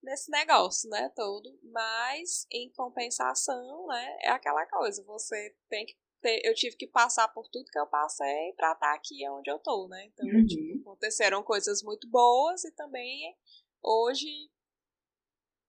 nesse 0.01 0.31
negócio, 0.31 0.89
né, 0.89 1.11
todo. 1.13 1.59
Mas, 1.61 2.47
em 2.49 2.71
compensação, 2.71 3.85
né, 3.87 4.17
é 4.21 4.29
aquela 4.29 4.65
coisa, 4.65 5.03
você 5.03 5.53
tem 5.67 5.85
que 5.85 5.97
ter, 6.27 6.41
eu 6.43 6.53
tive 6.53 6.75
que 6.75 6.87
passar 6.87 7.27
por 7.29 7.47
tudo 7.49 7.71
que 7.71 7.79
eu 7.79 7.87
passei 7.87 8.53
pra 8.57 8.73
estar 8.73 8.93
aqui 8.93 9.27
onde 9.29 9.49
eu 9.49 9.59
tô, 9.59 9.87
né? 9.87 10.05
Então, 10.05 10.27
Uhum. 10.27 10.45
tipo, 10.45 10.81
aconteceram 10.81 11.41
coisas 11.43 11.81
muito 11.81 12.07
boas 12.09 12.63
e 12.65 12.71
também 12.71 13.35
hoje 13.81 14.27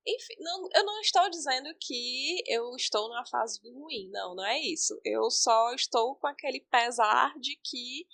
enfim, 0.06 0.34
não, 0.38 0.68
eu 0.74 0.84
não 0.86 1.00
estou 1.02 1.28
dizendo 1.28 1.68
que 1.78 2.42
eu 2.46 2.74
estou 2.76 3.08
numa 3.10 3.26
fase 3.26 3.60
ruim, 3.70 4.08
não, 4.10 4.34
não 4.34 4.44
é 4.46 4.58
isso. 4.58 4.98
Eu 5.04 5.30
só 5.30 5.74
estou 5.74 6.16
com 6.16 6.26
aquele 6.26 6.60
pesar 6.60 7.38
de 7.38 7.56
que 7.62 8.06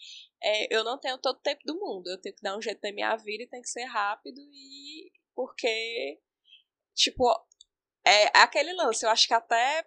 é, 0.43 0.75
eu 0.75 0.83
não 0.83 0.99
tenho 0.99 1.17
todo 1.19 1.37
o 1.37 1.41
tempo 1.41 1.63
do 1.65 1.79
mundo. 1.79 2.09
Eu 2.11 2.21
tenho 2.21 2.35
que 2.35 2.43
dar 2.43 2.57
um 2.59 2.61
jeito 2.61 2.81
na 2.83 2.91
minha 2.93 3.15
vida 3.17 3.45
e 3.45 3.49
tem 3.49 3.63
que 3.63 3.69
ser 3.69 3.85
rápido 3.85 4.41
e 4.41 5.13
porque 5.37 6.19
tipo 6.95 7.25
é 8.05 8.27
aquele 8.41 8.73
lance. 8.73 9.07
Eu 9.07 9.11
acho 9.11 9.29
que 9.29 9.35
até 9.35 9.87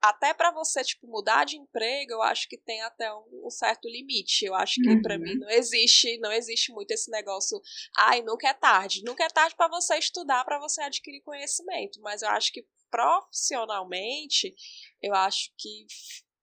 até 0.00 0.32
para 0.32 0.52
você 0.52 0.82
tipo 0.84 1.06
mudar 1.06 1.44
de 1.44 1.56
emprego, 1.56 2.12
eu 2.12 2.22
acho 2.22 2.48
que 2.48 2.56
tem 2.58 2.80
até 2.82 3.12
um, 3.12 3.46
um 3.46 3.50
certo 3.50 3.88
limite. 3.88 4.44
Eu 4.44 4.54
acho 4.54 4.74
que 4.80 4.96
pra 5.02 5.14
Uhum. 5.16 5.20
mim 5.22 5.34
não 5.38 5.50
existe, 5.50 6.18
não 6.18 6.32
existe 6.32 6.72
muito 6.72 6.90
esse 6.92 7.10
negócio, 7.10 7.60
ai, 7.98 8.22
nunca 8.22 8.48
é 8.48 8.54
tarde. 8.54 9.02
Nunca 9.04 9.24
é 9.24 9.28
tarde 9.28 9.54
para 9.56 9.68
você 9.68 9.96
estudar, 9.98 10.44
para 10.44 10.58
você 10.58 10.80
adquirir 10.82 11.20
conhecimento, 11.22 12.00
mas 12.00 12.22
eu 12.22 12.28
acho 12.28 12.52
que 12.52 12.64
profissionalmente, 12.90 14.54
eu 15.02 15.14
acho 15.14 15.52
que 15.58 15.86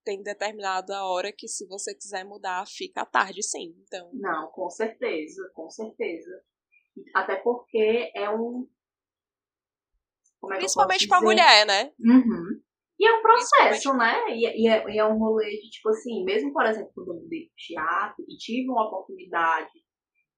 tem 0.03 0.21
determinada 0.21 1.03
hora 1.05 1.31
que 1.31 1.47
se 1.47 1.65
você 1.67 1.95
quiser 1.95 2.23
mudar, 2.23 2.67
fica 2.67 3.03
tarde 3.05 3.41
sim. 3.41 3.75
Então, 3.87 4.11
Não, 4.13 4.47
com 4.51 4.69
certeza, 4.69 5.49
com 5.55 5.69
certeza. 5.69 6.43
Até 7.15 7.35
porque 7.37 8.11
é 8.15 8.29
um. 8.29 8.69
Como 10.39 10.53
é 10.53 10.57
principalmente 10.57 11.07
dizer? 11.07 11.21
mulher, 11.21 11.65
né? 11.65 11.91
Uhum. 11.99 12.61
E 12.99 13.05
é 13.07 13.13
um 13.19 13.21
processo, 13.21 13.93
né? 13.97 14.29
E, 14.35 14.45
é- 14.45 14.57
e 14.57 14.67
é, 14.67 14.89
e 14.95 14.97
é 14.99 15.05
um 15.05 15.17
rolê 15.17 15.49
de, 15.51 15.69
tipo 15.69 15.89
assim, 15.89 16.23
mesmo, 16.23 16.53
por 16.53 16.65
exemplo, 16.65 16.91
quando 16.95 17.13
eu 17.13 17.21
mudei 17.21 17.47
pro 17.47 17.55
teatro 17.57 18.25
e 18.27 18.37
tive 18.37 18.69
uma 18.69 18.87
oportunidade 18.87 19.69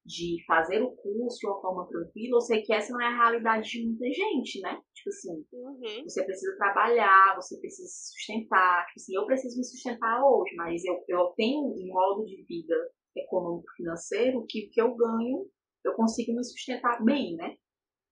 de 0.04 0.42
fazer 0.46 0.82
o 0.82 0.90
curso 0.96 1.38
de 1.38 1.46
uma 1.46 1.60
forma 1.60 1.86
tranquila, 1.86 2.36
eu 2.36 2.40
sei 2.40 2.62
que 2.62 2.72
essa 2.72 2.92
não 2.92 3.00
é 3.00 3.06
a 3.06 3.16
realidade 3.16 3.68
de 3.68 3.86
muita 3.86 4.06
gente, 4.06 4.58
né? 4.60 4.80
Tipo 4.94 5.08
assim, 5.10 5.44
Uhum. 5.52 6.02
você 6.04 6.24
precisa 6.24 6.56
trabalhar, 6.56 7.36
você 7.36 7.58
precisa 7.60 7.86
se 7.86 8.12
sustentar. 8.12 8.86
Tipo 8.86 8.96
assim, 9.00 9.14
eu 9.14 9.26
preciso 9.26 9.58
me 9.58 9.64
sustentar 9.64 10.24
hoje, 10.24 10.54
mas 10.56 10.82
eu, 10.84 11.04
eu 11.08 11.26
tenho 11.36 11.60
um 11.60 11.86
modo 11.92 12.24
de 12.24 12.42
vida 12.44 12.74
econômico 13.16 13.68
financeiro 13.76 14.44
que 14.48 14.66
o 14.66 14.70
que 14.70 14.80
eu 14.80 14.94
ganho, 14.96 15.46
eu 15.84 15.92
consigo 15.94 16.34
me 16.34 16.42
sustentar 16.42 17.04
bem, 17.04 17.36
né? 17.36 17.56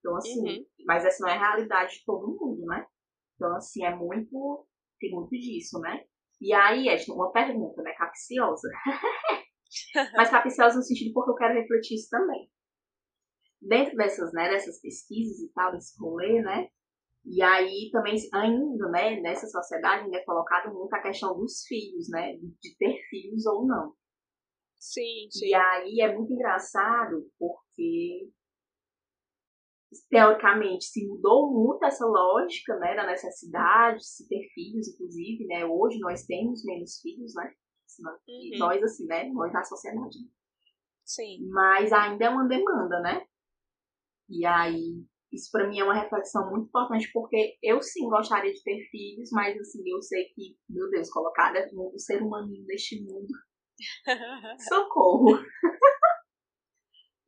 Então, 0.01 0.17
assim, 0.17 0.41
Uhum. 0.47 0.65
mas 0.87 1.05
essa 1.05 1.25
não 1.25 1.31
é 1.33 1.37
a 1.37 1.49
realidade 1.49 1.95
de 1.99 2.05
todo 2.05 2.29
mundo? 2.29 2.46
Então, 3.37 3.55
assim, 3.57 3.85
é 3.85 3.95
muito. 3.95 4.67
Tem 4.99 5.11
muito 5.11 5.31
disso, 5.31 5.79
né? 5.81 6.05
E 6.41 6.53
aí, 6.53 6.89
é 6.89 6.97
uma 7.09 7.33
pergunta, 7.33 7.83
né? 7.83 7.93
Capciosa. 7.93 8.69
Mas 10.17 10.31
capciosa 10.31 10.77
no 10.77 10.83
sentido 10.83 11.13
porque 11.13 11.31
eu 11.31 11.35
quero 11.37 11.55
refletir 11.55 11.95
isso 11.95 12.09
também. 12.11 12.51
Dentro 13.61 13.97
dessas, 13.97 14.33
né, 14.33 14.49
dessas 14.49 14.81
pesquisas 14.81 15.39
e 15.41 15.53
tal, 15.53 15.73
desse 15.73 15.99
rolê, 15.99 16.43
né? 16.43 16.69
E 17.25 17.43
aí 17.43 17.91
também, 17.91 18.17
ainda, 18.33 18.89
né, 18.89 19.21
nessa 19.21 19.47
sociedade 19.49 20.05
ainda 20.05 20.17
é 20.19 20.25
colocado 20.25 20.73
muito 20.73 20.95
a 20.95 21.03
questão 21.03 21.37
dos 21.37 21.65
filhos, 21.67 22.09
né? 22.09 22.35
De, 22.37 22.49
de 22.61 22.77
ter 22.79 23.01
filhos 23.11 23.45
ou 23.47 23.67
não. 23.67 23.95
Sim, 24.79 25.29
sim. 25.31 25.49
E 25.49 25.55
aí 25.55 26.01
é 26.01 26.15
muito 26.15 26.33
engraçado 26.33 27.29
porque 27.39 28.31
teoricamente 30.09 30.85
se 30.87 31.07
mudou 31.07 31.53
muito 31.53 31.85
essa 31.85 32.05
lógica, 32.07 32.77
né, 32.79 32.95
da 32.95 33.07
necessidade 33.07 33.99
de 33.99 34.07
se 34.07 34.29
ter 34.29 34.49
filhos, 34.55 34.89
inclusive, 34.89 35.47
né? 35.47 35.65
Hoje 35.65 35.99
nós 35.99 36.25
temos 36.25 36.65
menos 36.65 37.01
filhos, 37.01 37.35
né? 37.35 37.53
Uhum. 38.29 38.59
Nós 38.59 38.83
assim, 38.83 39.07
né? 39.07 39.29
Nós 39.33 39.53
da 39.53 39.63
sociedade. 39.63 40.19
Sim. 41.05 41.49
Mas 41.49 41.93
ainda 41.93 42.25
é 42.25 42.29
uma 42.29 42.47
demanda, 42.49 43.01
né? 43.01 43.25
E 44.29 44.45
aí 44.45 45.05
isso 45.33 45.51
pra 45.51 45.69
mim 45.69 45.79
é 45.79 45.85
uma 45.85 46.01
reflexão 46.01 46.49
muito 46.51 46.67
importante 46.67 47.11
porque 47.13 47.57
eu 47.63 47.83
sim 47.83 48.09
gostaria 48.09 48.53
de 48.53 48.63
ter 48.63 48.81
filhos, 48.91 49.31
mas 49.33 49.59
assim, 49.59 49.83
eu 49.87 50.01
sei 50.03 50.25
que, 50.27 50.57
meu 50.69 50.89
Deus, 50.91 51.11
colocar 51.11 51.53
o 51.75 51.99
ser 51.99 52.23
humaninho 52.23 52.65
neste 52.67 53.03
mundo, 53.03 53.29
socorro. 54.69 55.39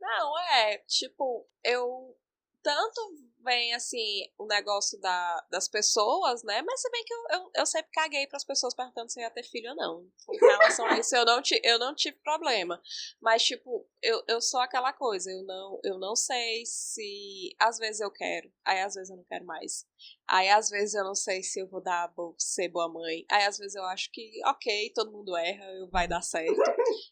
Não, 0.00 0.38
é, 0.38 0.78
tipo, 0.86 1.46
eu 1.64 2.16
tanto 2.62 3.00
vem 3.40 3.72
assim 3.72 4.30
o 4.36 4.46
negócio 4.46 5.00
da, 5.00 5.46
das 5.50 5.68
pessoas, 5.68 6.42
né? 6.42 6.60
Mas 6.62 6.80
se 6.80 6.90
bem 6.90 7.04
que 7.04 7.14
eu, 7.14 7.24
eu, 7.30 7.50
eu 7.56 7.66
sempre 7.66 7.90
caguei 7.92 8.26
para 8.26 8.36
as 8.36 8.44
pessoas 8.44 8.74
perguntando 8.74 9.10
se 9.10 9.20
eu 9.20 9.24
ia 9.24 9.30
ter 9.30 9.42
filho 9.44 9.70
ou 9.70 9.76
não. 9.76 10.06
Em 10.32 10.38
relação 10.38 10.84
a 10.86 10.98
isso, 10.98 11.14
eu 11.16 11.24
não, 11.24 11.40
ti, 11.40 11.60
eu 11.64 11.78
não 11.78 11.94
tive 11.94 12.16
problema. 12.18 12.80
Mas, 13.20 13.44
tipo, 13.44 13.86
eu, 14.02 14.22
eu 14.28 14.40
sou 14.40 14.60
aquela 14.60 14.92
coisa, 14.92 15.30
eu 15.30 15.42
não, 15.44 15.80
eu 15.84 15.98
não 15.98 16.14
sei 16.16 16.64
se. 16.66 17.54
Às 17.58 17.78
vezes 17.78 18.00
eu 18.00 18.10
quero, 18.10 18.50
aí 18.64 18.80
às 18.80 18.94
vezes 18.94 19.08
eu 19.10 19.16
não 19.16 19.24
quero 19.24 19.44
mais. 19.46 19.86
Aí 20.28 20.48
às 20.50 20.68
vezes 20.68 20.94
eu 20.94 21.04
não 21.04 21.14
sei 21.14 21.42
se 21.42 21.60
eu 21.60 21.68
vou 21.68 21.80
dar 21.80 22.08
bo- 22.08 22.34
ser 22.38 22.68
boa 22.68 22.88
mãe. 22.88 23.24
Aí 23.30 23.44
às 23.44 23.56
vezes 23.56 23.76
eu 23.76 23.84
acho 23.84 24.10
que, 24.12 24.30
ok, 24.44 24.92
todo 24.94 25.12
mundo 25.12 25.36
erra, 25.36 25.64
vai 25.90 26.06
dar 26.08 26.22
certo. 26.22 26.56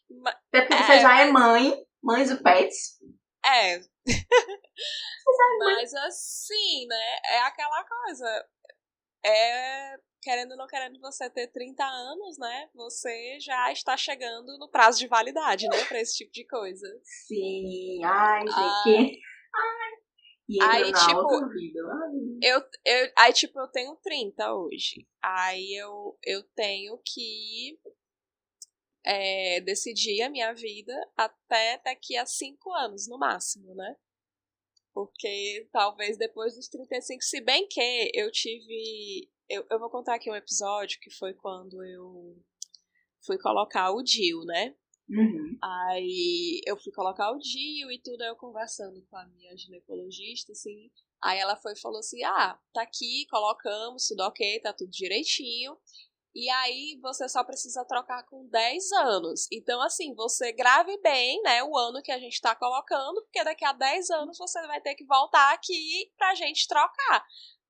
Ma- 0.09 0.29
Até 0.53 0.61
porque 0.61 0.73
É, 0.73 0.85
você 0.85 0.99
já 0.99 1.21
é 1.21 1.31
mãe, 1.31 1.85
mãe 2.03 2.25
do 2.25 2.41
pets. 2.43 2.99
É. 3.47 3.79
Mas 5.59 5.93
assim, 5.93 6.85
né? 6.87 7.15
É 7.31 7.39
aquela 7.39 7.83
coisa. 7.83 8.45
É. 9.25 9.97
Querendo 10.21 10.51
ou 10.51 10.57
não 10.57 10.67
querendo 10.67 10.99
você 10.99 11.29
ter 11.29 11.47
30 11.47 11.83
anos, 11.85 12.37
né? 12.37 12.69
Você 12.75 13.39
já 13.39 13.71
está 13.71 13.95
chegando 13.95 14.57
no 14.57 14.69
prazo 14.69 14.99
de 14.99 15.07
validade, 15.07 15.67
né? 15.69 15.85
Pra 15.85 16.01
esse 16.01 16.17
tipo 16.17 16.31
de 16.33 16.45
coisa. 16.45 16.87
Sim, 17.03 18.03
ai, 18.03 18.41
gente. 18.41 19.21
Ai. 19.55 19.87
E 20.49 20.63
Aí, 20.63 20.91
na 20.91 21.05
tipo. 21.05 21.27
Eu, 22.41 22.61
eu, 22.85 23.11
aí, 23.17 23.33
tipo, 23.33 23.59
eu 23.59 23.67
tenho 23.67 23.95
30 23.97 24.53
hoje. 24.53 25.07
Aí 25.21 25.73
eu, 25.75 26.17
eu 26.23 26.43
tenho 26.55 26.97
que 27.05 27.79
é, 29.07 29.61
decidir 29.61 30.21
a 30.21 30.29
minha 30.29 30.53
vida 30.53 30.93
até 31.15 31.81
daqui 31.83 32.17
a 32.17 32.25
5 32.25 32.73
anos, 32.73 33.07
no 33.07 33.17
máximo, 33.17 33.73
né? 33.73 33.95
Porque 34.93 35.69
talvez 35.71 36.17
depois 36.17 36.55
dos 36.55 36.67
35, 36.67 37.23
se 37.23 37.39
bem 37.39 37.67
que 37.69 38.11
eu 38.13 38.29
tive. 38.31 39.29
Eu, 39.47 39.65
eu 39.71 39.79
vou 39.79 39.89
contar 39.89 40.15
aqui 40.15 40.29
um 40.29 40.35
episódio 40.35 40.99
que 40.99 41.09
foi 41.09 41.33
quando 41.33 41.81
eu 41.85 42.37
fui 43.25 43.37
colocar 43.37 43.91
o 43.91 44.03
Dio, 44.03 44.43
né? 44.43 44.75
Uhum. 45.09 45.57
Aí 45.63 46.59
eu 46.65 46.75
fui 46.75 46.91
colocar 46.91 47.31
o 47.31 47.37
Dio 47.37 47.89
e 47.89 48.01
tudo, 48.03 48.21
aí 48.23 48.27
eu 48.27 48.35
conversando 48.35 49.01
com 49.09 49.15
a 49.15 49.25
minha 49.27 49.55
ginecologista, 49.55 50.51
assim. 50.51 50.91
Aí 51.23 51.39
ela 51.39 51.55
foi 51.55 51.71
e 51.73 51.79
falou 51.79 51.99
assim: 51.99 52.21
ah, 52.25 52.59
tá 52.73 52.81
aqui, 52.81 53.25
colocamos, 53.29 54.07
tudo 54.07 54.23
ok, 54.23 54.59
tá 54.59 54.73
tudo 54.73 54.91
direitinho. 54.91 55.77
E 56.35 56.49
aí 56.49 56.99
você 57.01 57.27
só 57.27 57.43
precisa 57.43 57.85
trocar 57.85 58.23
com 58.25 58.47
10 58.49 58.91
anos. 58.91 59.47
Então, 59.51 59.81
assim, 59.81 60.13
você 60.13 60.51
grave 60.51 60.95
bem, 61.01 61.41
né, 61.41 61.63
o 61.63 61.75
ano 61.77 62.01
que 62.01 62.11
a 62.11 62.19
gente 62.19 62.39
tá 62.39 62.55
colocando, 62.55 63.21
porque 63.23 63.43
daqui 63.43 63.65
a 63.65 63.73
10 63.73 64.09
anos 64.11 64.37
você 64.37 64.61
vai 64.67 64.79
ter 64.81 64.95
que 64.95 65.05
voltar 65.05 65.53
aqui 65.53 66.11
pra 66.17 66.35
gente 66.35 66.67
trocar. 66.67 67.25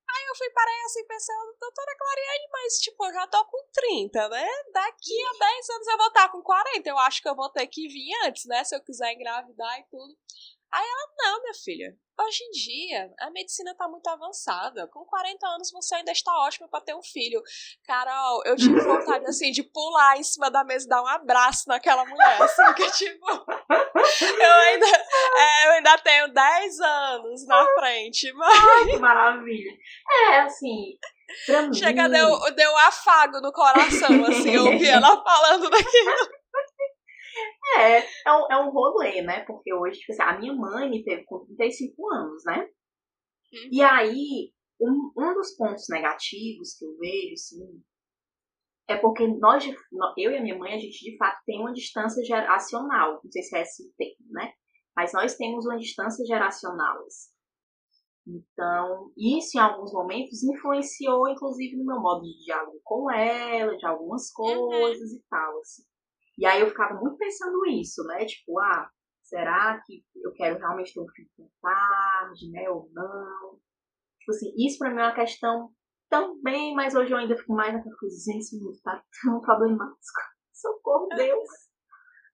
Aí 0.10 0.26
eu 0.30 0.36
fui 0.38 0.50
parar 0.52 0.86
assim 0.86 1.06
pensando, 1.06 1.58
doutora 1.60 1.98
Clariane, 1.98 2.48
mas 2.52 2.80
tipo, 2.80 3.06
eu 3.06 3.14
já 3.14 3.28
tô 3.28 3.46
com 3.46 3.58
30, 3.74 4.30
né? 4.30 4.48
Daqui 4.74 5.22
a 5.22 5.32
10 5.38 5.70
anos 5.70 5.88
eu 5.88 5.98
vou 5.98 6.08
estar 6.08 6.30
com 6.30 6.42
40. 6.42 6.90
Eu 6.90 6.98
acho 7.00 7.22
que 7.22 7.28
eu 7.28 7.36
vou 7.36 7.50
ter 7.50 7.68
que 7.68 7.88
vir 7.90 8.14
antes, 8.26 8.46
né? 8.46 8.64
Se 8.64 8.74
eu 8.76 8.82
quiser 8.82 9.14
engravidar 9.14 9.80
e 9.80 9.84
tudo. 9.90 10.18
Aí 10.72 10.86
ela, 10.86 11.32
não, 11.32 11.42
minha 11.42 11.54
filha, 11.54 11.96
hoje 12.20 12.44
em 12.44 12.52
dia 12.52 13.14
a 13.20 13.30
medicina 13.32 13.74
tá 13.76 13.88
muito 13.88 14.08
avançada. 14.08 14.88
Com 14.88 15.06
40 15.06 15.48
anos 15.48 15.72
você 15.72 15.96
ainda 15.96 16.12
está 16.12 16.32
ótima 16.40 16.68
para 16.68 16.84
ter 16.84 16.96
um 16.96 17.04
filho. 17.04 17.42
Carol, 17.86 18.42
eu 18.46 18.56
tive 18.56 18.80
vontade, 18.82 19.26
assim, 19.28 19.52
de 19.52 19.64
pular 19.64 20.18
em 20.18 20.24
cima 20.24 20.52
da 20.52 20.64
mesa 20.64 20.86
e 20.86 20.90
dar 20.90 21.02
um 21.02 21.08
abraço 21.08 21.64
naquela 21.68 22.06
mulher, 22.06 22.42
assim, 22.42 22.74
que 22.76 22.92
tipo. 22.92 23.26
Eu 23.98 24.54
ainda, 24.54 24.86
é, 24.86 25.66
eu 25.66 25.72
ainda 25.72 25.98
tenho 25.98 26.28
10 26.32 26.80
anos 26.80 27.48
na 27.48 27.66
frente, 27.74 28.32
mas. 28.38 28.64
Ai, 28.64 28.86
que 28.86 28.98
maravilha. 29.00 29.72
É, 30.10 30.40
assim. 30.42 30.98
Pra 31.46 31.74
Chega, 31.74 32.04
mim... 32.04 32.12
deu, 32.12 32.56
deu 32.56 32.72
um 32.72 32.78
afago 32.78 33.42
no 33.42 33.52
coração, 33.52 34.26
assim, 34.26 34.56
ouvir 34.58 34.88
ela 34.88 35.22
falando 35.22 35.70
daquilo. 35.70 36.37
É, 37.76 38.00
é 38.00 38.34
um, 38.34 38.48
é 38.52 38.58
um 38.66 38.72
rolê, 38.72 39.22
né? 39.22 39.44
Porque 39.46 39.74
hoje, 39.74 40.00
tipo 40.00 40.14
assim, 40.14 40.22
a 40.22 40.40
minha 40.40 40.54
mãe 40.54 40.90
me 40.90 41.04
teve 41.04 41.24
com 41.26 41.46
35 41.46 42.14
anos, 42.14 42.44
né? 42.46 42.62
Uhum. 42.62 43.70
E 43.72 43.82
aí, 43.82 44.54
um, 44.80 45.12
um 45.18 45.34
dos 45.34 45.56
pontos 45.56 45.86
negativos 45.90 46.76
que 46.78 46.86
eu 46.86 46.98
vejo, 46.98 47.34
assim, 47.34 47.84
é 48.90 48.96
porque 48.98 49.28
nós, 49.28 49.66
eu 50.18 50.32
e 50.32 50.38
a 50.38 50.42
minha 50.42 50.58
mãe, 50.58 50.74
a 50.74 50.80
gente 50.80 51.00
de 51.00 51.18
fato 51.18 51.42
tem 51.46 51.60
uma 51.60 51.74
distância 51.74 52.24
geracional. 52.24 53.20
Não 53.24 53.32
sei 53.32 53.44
se 53.44 53.58
é 53.58 53.62
esse 53.62 53.84
o 53.84 53.94
termo, 53.98 54.32
né? 54.32 54.54
Mas 54.96 55.14
nós 55.14 55.36
temos 55.36 55.66
uma 55.66 55.78
distância 55.78 56.26
geracional. 56.26 56.98
Assim. 57.06 57.32
Então, 58.28 59.12
isso 59.18 59.58
em 59.58 59.62
alguns 59.62 59.92
momentos 59.92 60.44
influenciou, 60.44 61.28
inclusive, 61.30 61.78
no 61.78 61.86
meu 61.86 62.00
modo 62.00 62.22
de 62.22 62.46
diálogo 62.46 62.80
com 62.84 63.12
ela, 63.12 63.78
de 63.78 63.86
algumas 63.86 64.32
coisas 64.32 65.12
uhum. 65.12 65.18
e 65.18 65.24
tal, 65.30 65.60
assim. 65.60 65.84
E 66.38 66.46
aí 66.46 66.62
eu 66.62 66.70
ficava 66.70 67.00
muito 67.00 67.18
pensando 67.18 67.66
isso, 67.66 68.04
né? 68.04 68.26
Tipo, 68.26 68.60
ah, 68.60 68.90
será 69.24 69.82
que 69.86 70.04
eu 70.16 70.32
quero 70.34 70.60
realmente 70.60 70.94
ter 70.94 71.02
um 71.02 71.08
filho 71.10 71.30
tão 71.36 71.50
tarde, 71.62 72.52
né? 72.52 72.70
Ou 72.70 72.90
não? 72.94 73.60
Tipo 74.20 74.32
assim, 74.32 74.54
isso 74.58 74.78
pra 74.78 74.90
mim 74.90 75.02
é 75.02 75.06
uma 75.06 75.16
questão 75.16 75.72
também, 76.10 76.74
mas 76.76 76.96
hoje 76.96 77.12
eu 77.12 77.18
ainda 77.18 77.38
fico 77.38 77.54
mais 77.54 77.74
naquela 77.74 77.96
coisa, 77.98 78.16
gente, 78.32 78.42
isso 78.42 78.64
não 78.64 78.72
tá 78.82 79.04
tão 79.24 79.42
problemático. 79.42 79.98
Socorro, 80.54 81.08
Deus! 81.16 81.50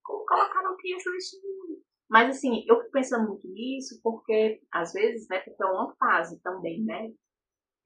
Como 0.03 0.25
colocar 0.25 0.61
uma 0.61 0.77
criança 0.77 1.09
neste 1.11 1.37
mundo? 1.37 1.81
Mas 2.09 2.35
assim, 2.35 2.63
eu 2.67 2.77
fico 2.79 2.91
pensando 2.91 3.27
muito 3.27 3.47
nisso 3.47 3.99
porque, 4.03 4.61
às 4.71 4.93
vezes, 4.93 5.27
né, 5.29 5.39
porque 5.39 5.63
é 5.63 5.65
uma 5.65 5.95
fase 5.95 6.39
também, 6.41 6.83
né? 6.83 7.09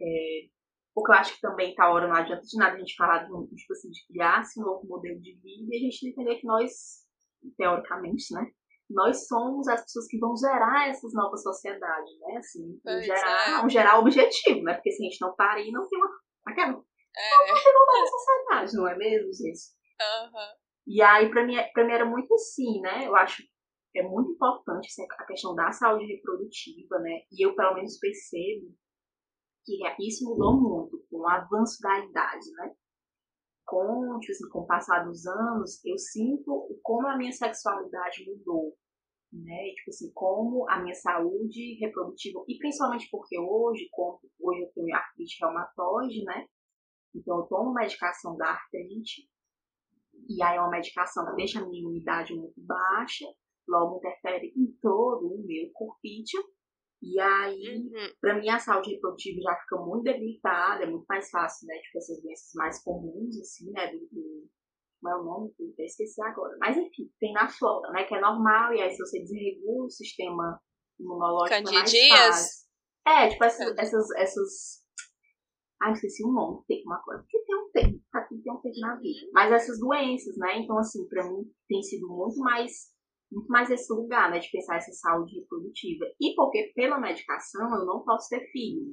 É, 0.02 0.50
porque 0.98 1.12
eu 1.12 1.16
acho 1.16 1.36
que 1.36 1.42
também 1.42 1.76
tá 1.76 1.92
hora, 1.92 2.08
não 2.08 2.16
adianta 2.16 2.42
de 2.42 2.58
nada 2.58 2.74
a 2.74 2.80
gente 2.80 2.96
falar 2.96 3.20
de, 3.20 3.56
tipo 3.56 3.72
assim, 3.72 3.88
de 3.92 4.08
criar 4.08 4.42
esse 4.42 4.60
novo 4.60 4.82
modelo 4.88 5.22
de 5.22 5.36
vida 5.36 5.68
e 5.70 5.78
a 5.78 5.80
gente 5.80 6.10
entender 6.10 6.38
que 6.38 6.48
nós, 6.48 6.72
teoricamente, 7.56 8.34
né? 8.34 8.50
Nós 8.90 9.28
somos 9.28 9.68
as 9.68 9.84
pessoas 9.84 10.08
que 10.08 10.18
vão 10.18 10.36
gerar 10.36 10.90
essas 10.90 11.14
novas 11.14 11.44
sociedades, 11.44 12.20
né? 12.20 12.38
Assim, 12.38 12.82
gerar, 13.04 13.60
é. 13.60 13.64
um 13.64 13.70
gerar 13.70 14.00
objetivo, 14.00 14.64
né? 14.64 14.74
Porque 14.74 14.90
se 14.90 15.04
a 15.04 15.08
gente 15.08 15.22
não 15.22 15.36
parir, 15.36 15.72
não 15.72 15.88
tem 15.88 16.00
uma. 16.00 16.10
Aquela, 16.48 16.72
é. 16.72 17.48
Não 17.48 17.64
tem 17.64 17.74
uma 17.76 17.94
nova 17.94 18.08
sociedade, 18.08 18.76
não 18.76 18.88
é 18.88 18.98
mesmo, 18.98 19.32
gente? 19.34 19.60
Uhum. 20.02 20.56
E 20.88 21.02
aí, 21.04 21.30
pra 21.30 21.46
mim, 21.46 21.58
pra 21.76 21.86
mim 21.86 21.94
era 21.94 22.06
muito 22.06 22.34
assim, 22.34 22.82
né? 22.82 23.06
Eu 23.06 23.16
acho 23.16 23.44
que 23.92 24.00
é 24.00 24.02
muito 24.02 24.32
importante 24.32 24.88
a 25.12 25.26
questão 25.28 25.54
da 25.54 25.72
saúde 25.72 26.08
reprodutiva, 26.08 26.98
né? 26.98 27.22
E 27.32 27.46
eu, 27.46 27.56
pelo 27.56 27.76
menos, 27.76 28.00
percebo 28.00 28.76
que 29.96 30.08
isso 30.08 30.24
mudou 30.24 30.60
muito 30.60 31.04
com 31.10 31.18
o 31.20 31.28
avanço 31.28 31.82
da 31.82 32.00
idade, 32.00 32.52
né? 32.54 32.74
Com, 33.66 34.18
tipo 34.20 34.32
assim, 34.32 34.50
com 34.50 34.60
o 34.60 34.68
passar 34.68 35.04
dos 35.04 35.26
anos, 35.26 35.84
eu 35.86 35.98
sinto 35.98 36.80
como 36.82 37.08
a 37.08 37.18
minha 37.18 37.32
sexualidade 37.34 38.26
mudou, 38.26 38.74
né? 39.32 39.74
Tipo 39.76 39.90
assim, 39.90 40.12
como 40.14 40.70
a 40.70 40.82
minha 40.82 40.96
saúde 40.96 41.78
reprodutiva, 41.82 42.44
e 42.48 42.58
principalmente 42.58 43.10
porque 43.12 43.38
hoje, 43.38 43.90
como 43.92 44.20
hoje 44.40 44.62
eu 44.62 44.72
tenho 44.74 44.96
artrite 44.96 45.38
reumatoide, 45.42 46.24
né? 46.24 46.48
Então 47.14 47.40
eu 47.40 47.46
tomo 47.48 47.74
medicação 47.74 48.38
da 48.38 48.52
artrite, 48.52 49.28
e 50.30 50.42
aí 50.42 50.56
é 50.56 50.62
uma 50.62 50.70
medicação 50.70 51.26
que 51.26 51.36
deixa 51.36 51.60
a 51.60 51.66
minha 51.66 51.82
imunidade 51.82 52.34
muito 52.34 52.60
baixa, 52.62 53.26
logo 53.68 53.98
interfere 53.98 54.54
em 54.56 54.72
todo 54.82 55.28
o 55.28 55.46
meu 55.46 55.70
corpício, 55.74 56.42
e 57.02 57.20
aí, 57.20 57.78
uhum. 57.78 58.10
para 58.20 58.40
mim, 58.40 58.50
a 58.50 58.58
saúde 58.58 58.92
reprodutiva 58.92 59.40
já 59.42 59.56
fica 59.62 59.78
muito 59.78 60.04
debilitada, 60.04 60.84
é 60.84 60.90
muito 60.90 61.06
mais 61.08 61.30
fácil, 61.30 61.68
né? 61.68 61.78
Tipo, 61.80 61.98
essas 62.00 62.22
doenças 62.22 62.52
mais 62.56 62.84
comuns, 62.84 63.40
assim, 63.40 63.72
né? 63.72 63.92
Do, 63.92 64.00
do, 64.12 64.50
como 65.00 65.14
é 65.14 65.20
o 65.20 65.24
nome? 65.24 65.54
Eu 65.60 65.70
até 65.74 65.84
esqueci 65.84 66.22
agora. 66.24 66.58
Mas, 66.60 66.76
enfim, 66.76 67.12
tem 67.20 67.34
na 67.34 67.48
flora, 67.48 67.92
né? 67.92 68.04
Que 68.06 68.16
é 68.16 68.22
normal, 68.22 68.74
e 68.74 68.82
aí 68.82 68.90
se 68.90 68.98
você 68.98 69.20
desregula 69.20 69.86
o 69.86 69.90
sistema 69.90 70.60
imunológico 71.00 71.56
Candidias? 71.56 71.94
é 71.94 72.20
mais 72.20 72.36
fácil. 72.36 72.68
É, 73.08 73.30
tipo, 73.30 73.44
essas... 73.44 73.78
essas, 73.78 74.12
essas... 74.18 74.88
Ai, 75.80 75.92
esqueci 75.92 76.26
o 76.26 76.32
nome, 76.32 76.64
tem 76.68 76.82
uma 76.84 77.00
coisa. 77.04 77.22
Porque 77.22 77.44
tem 77.46 77.56
um 77.56 77.70
termo, 77.72 78.02
aqui 78.12 78.42
tem 78.42 78.52
um 78.52 78.60
termo 78.60 78.80
na 78.80 78.96
vida. 78.96 79.26
Uhum. 79.26 79.32
Mas 79.34 79.52
essas 79.52 79.80
doenças, 79.80 80.36
né? 80.38 80.58
Então, 80.58 80.80
assim, 80.80 81.08
pra 81.08 81.30
mim 81.30 81.44
tem 81.70 81.84
sido 81.84 82.08
muito 82.08 82.40
mais 82.40 82.97
muito 83.32 83.48
mais 83.48 83.70
esse 83.70 83.92
lugar, 83.94 84.32
né, 84.32 84.40
de 84.40 84.50
pensar 84.50 84.78
essa 84.78 84.92
saúde 84.94 85.40
reprodutiva. 85.40 86.06
E 86.20 86.34
porque 86.36 86.72
pela 86.76 87.00
medicação 87.00 87.70
eu 87.76 87.86
não 87.86 88.04
posso 88.04 88.30
ter 88.30 88.46
filho. 88.52 88.84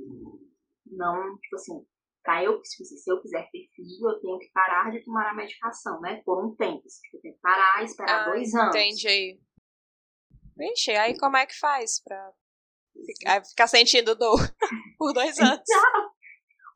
Não, 0.86 1.38
tipo 1.38 1.56
assim, 1.56 1.86
pra 2.22 2.42
eu, 2.42 2.60
se 2.64 3.10
eu 3.10 3.20
quiser 3.20 3.48
ter 3.50 3.68
filho, 3.74 4.10
eu 4.10 4.20
tenho 4.20 4.38
que 4.38 4.50
parar 4.52 4.90
de 4.90 5.04
tomar 5.04 5.30
a 5.30 5.34
medicação, 5.34 6.00
né, 6.00 6.22
por 6.24 6.44
um 6.44 6.54
tempo. 6.56 6.82
Eu 7.12 7.20
tenho 7.20 7.34
que 7.34 7.40
parar 7.40 7.82
e 7.82 7.84
esperar 7.84 8.22
ah, 8.22 8.30
dois 8.30 8.54
anos. 8.54 8.74
Entendi. 8.74 9.40
Vixe, 10.56 10.92
aí 10.92 11.18
como 11.18 11.36
é 11.36 11.46
que 11.46 11.58
faz 11.58 12.00
pra 12.02 12.32
ficar, 13.06 13.44
ficar 13.44 13.66
sentindo 13.66 14.14
dor 14.14 14.38
por 14.98 15.12
dois 15.12 15.38
anos? 15.38 15.62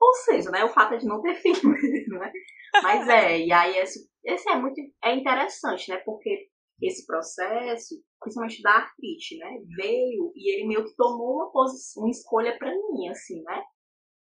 Ou 0.00 0.14
seja, 0.14 0.50
né, 0.50 0.64
o 0.64 0.72
fato 0.72 0.96
de 0.96 1.06
não 1.06 1.20
ter 1.20 1.34
filho, 1.36 1.70
né? 2.18 2.32
Mas 2.82 3.08
é, 3.08 3.38
e 3.38 3.52
aí 3.52 3.78
esse, 3.78 4.08
esse 4.24 4.48
é 4.48 4.56
muito 4.56 4.80
é 5.02 5.14
interessante, 5.14 5.90
né? 5.90 5.98
Porque 5.98 6.48
esse 6.80 7.04
processo, 7.06 8.02
principalmente 8.20 8.62
da 8.62 8.70
artrite, 8.70 9.36
né? 9.38 9.58
Veio 9.76 10.32
e 10.34 10.54
ele 10.54 10.68
meio 10.68 10.84
que 10.84 10.94
tomou 10.94 11.36
uma 11.36 11.50
posição, 11.50 12.04
uma 12.04 12.10
escolha 12.10 12.56
para 12.58 12.70
mim, 12.70 13.08
assim, 13.08 13.42
né? 13.42 13.62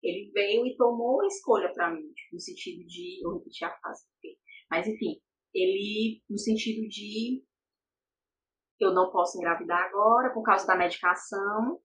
Ele 0.01 0.31
veio 0.31 0.65
e 0.65 0.77
tomou 0.77 1.15
uma 1.15 1.27
escolha 1.27 1.71
para 1.73 1.91
mim, 1.91 2.01
tipo, 2.13 2.35
no 2.35 2.39
sentido 2.39 2.85
de, 2.85 3.25
eu 3.25 3.33
repeti 3.33 3.65
a 3.65 3.75
frase, 3.77 4.05
mas 4.69 4.87
enfim, 4.87 5.19
ele 5.53 6.21
no 6.29 6.37
sentido 6.37 6.87
de 6.87 7.43
eu 8.79 8.93
não 8.93 9.09
posso 9.11 9.37
engravidar 9.37 9.83
agora 9.83 10.33
por 10.33 10.43
causa 10.43 10.67
da 10.67 10.75
medicação, 10.75 11.79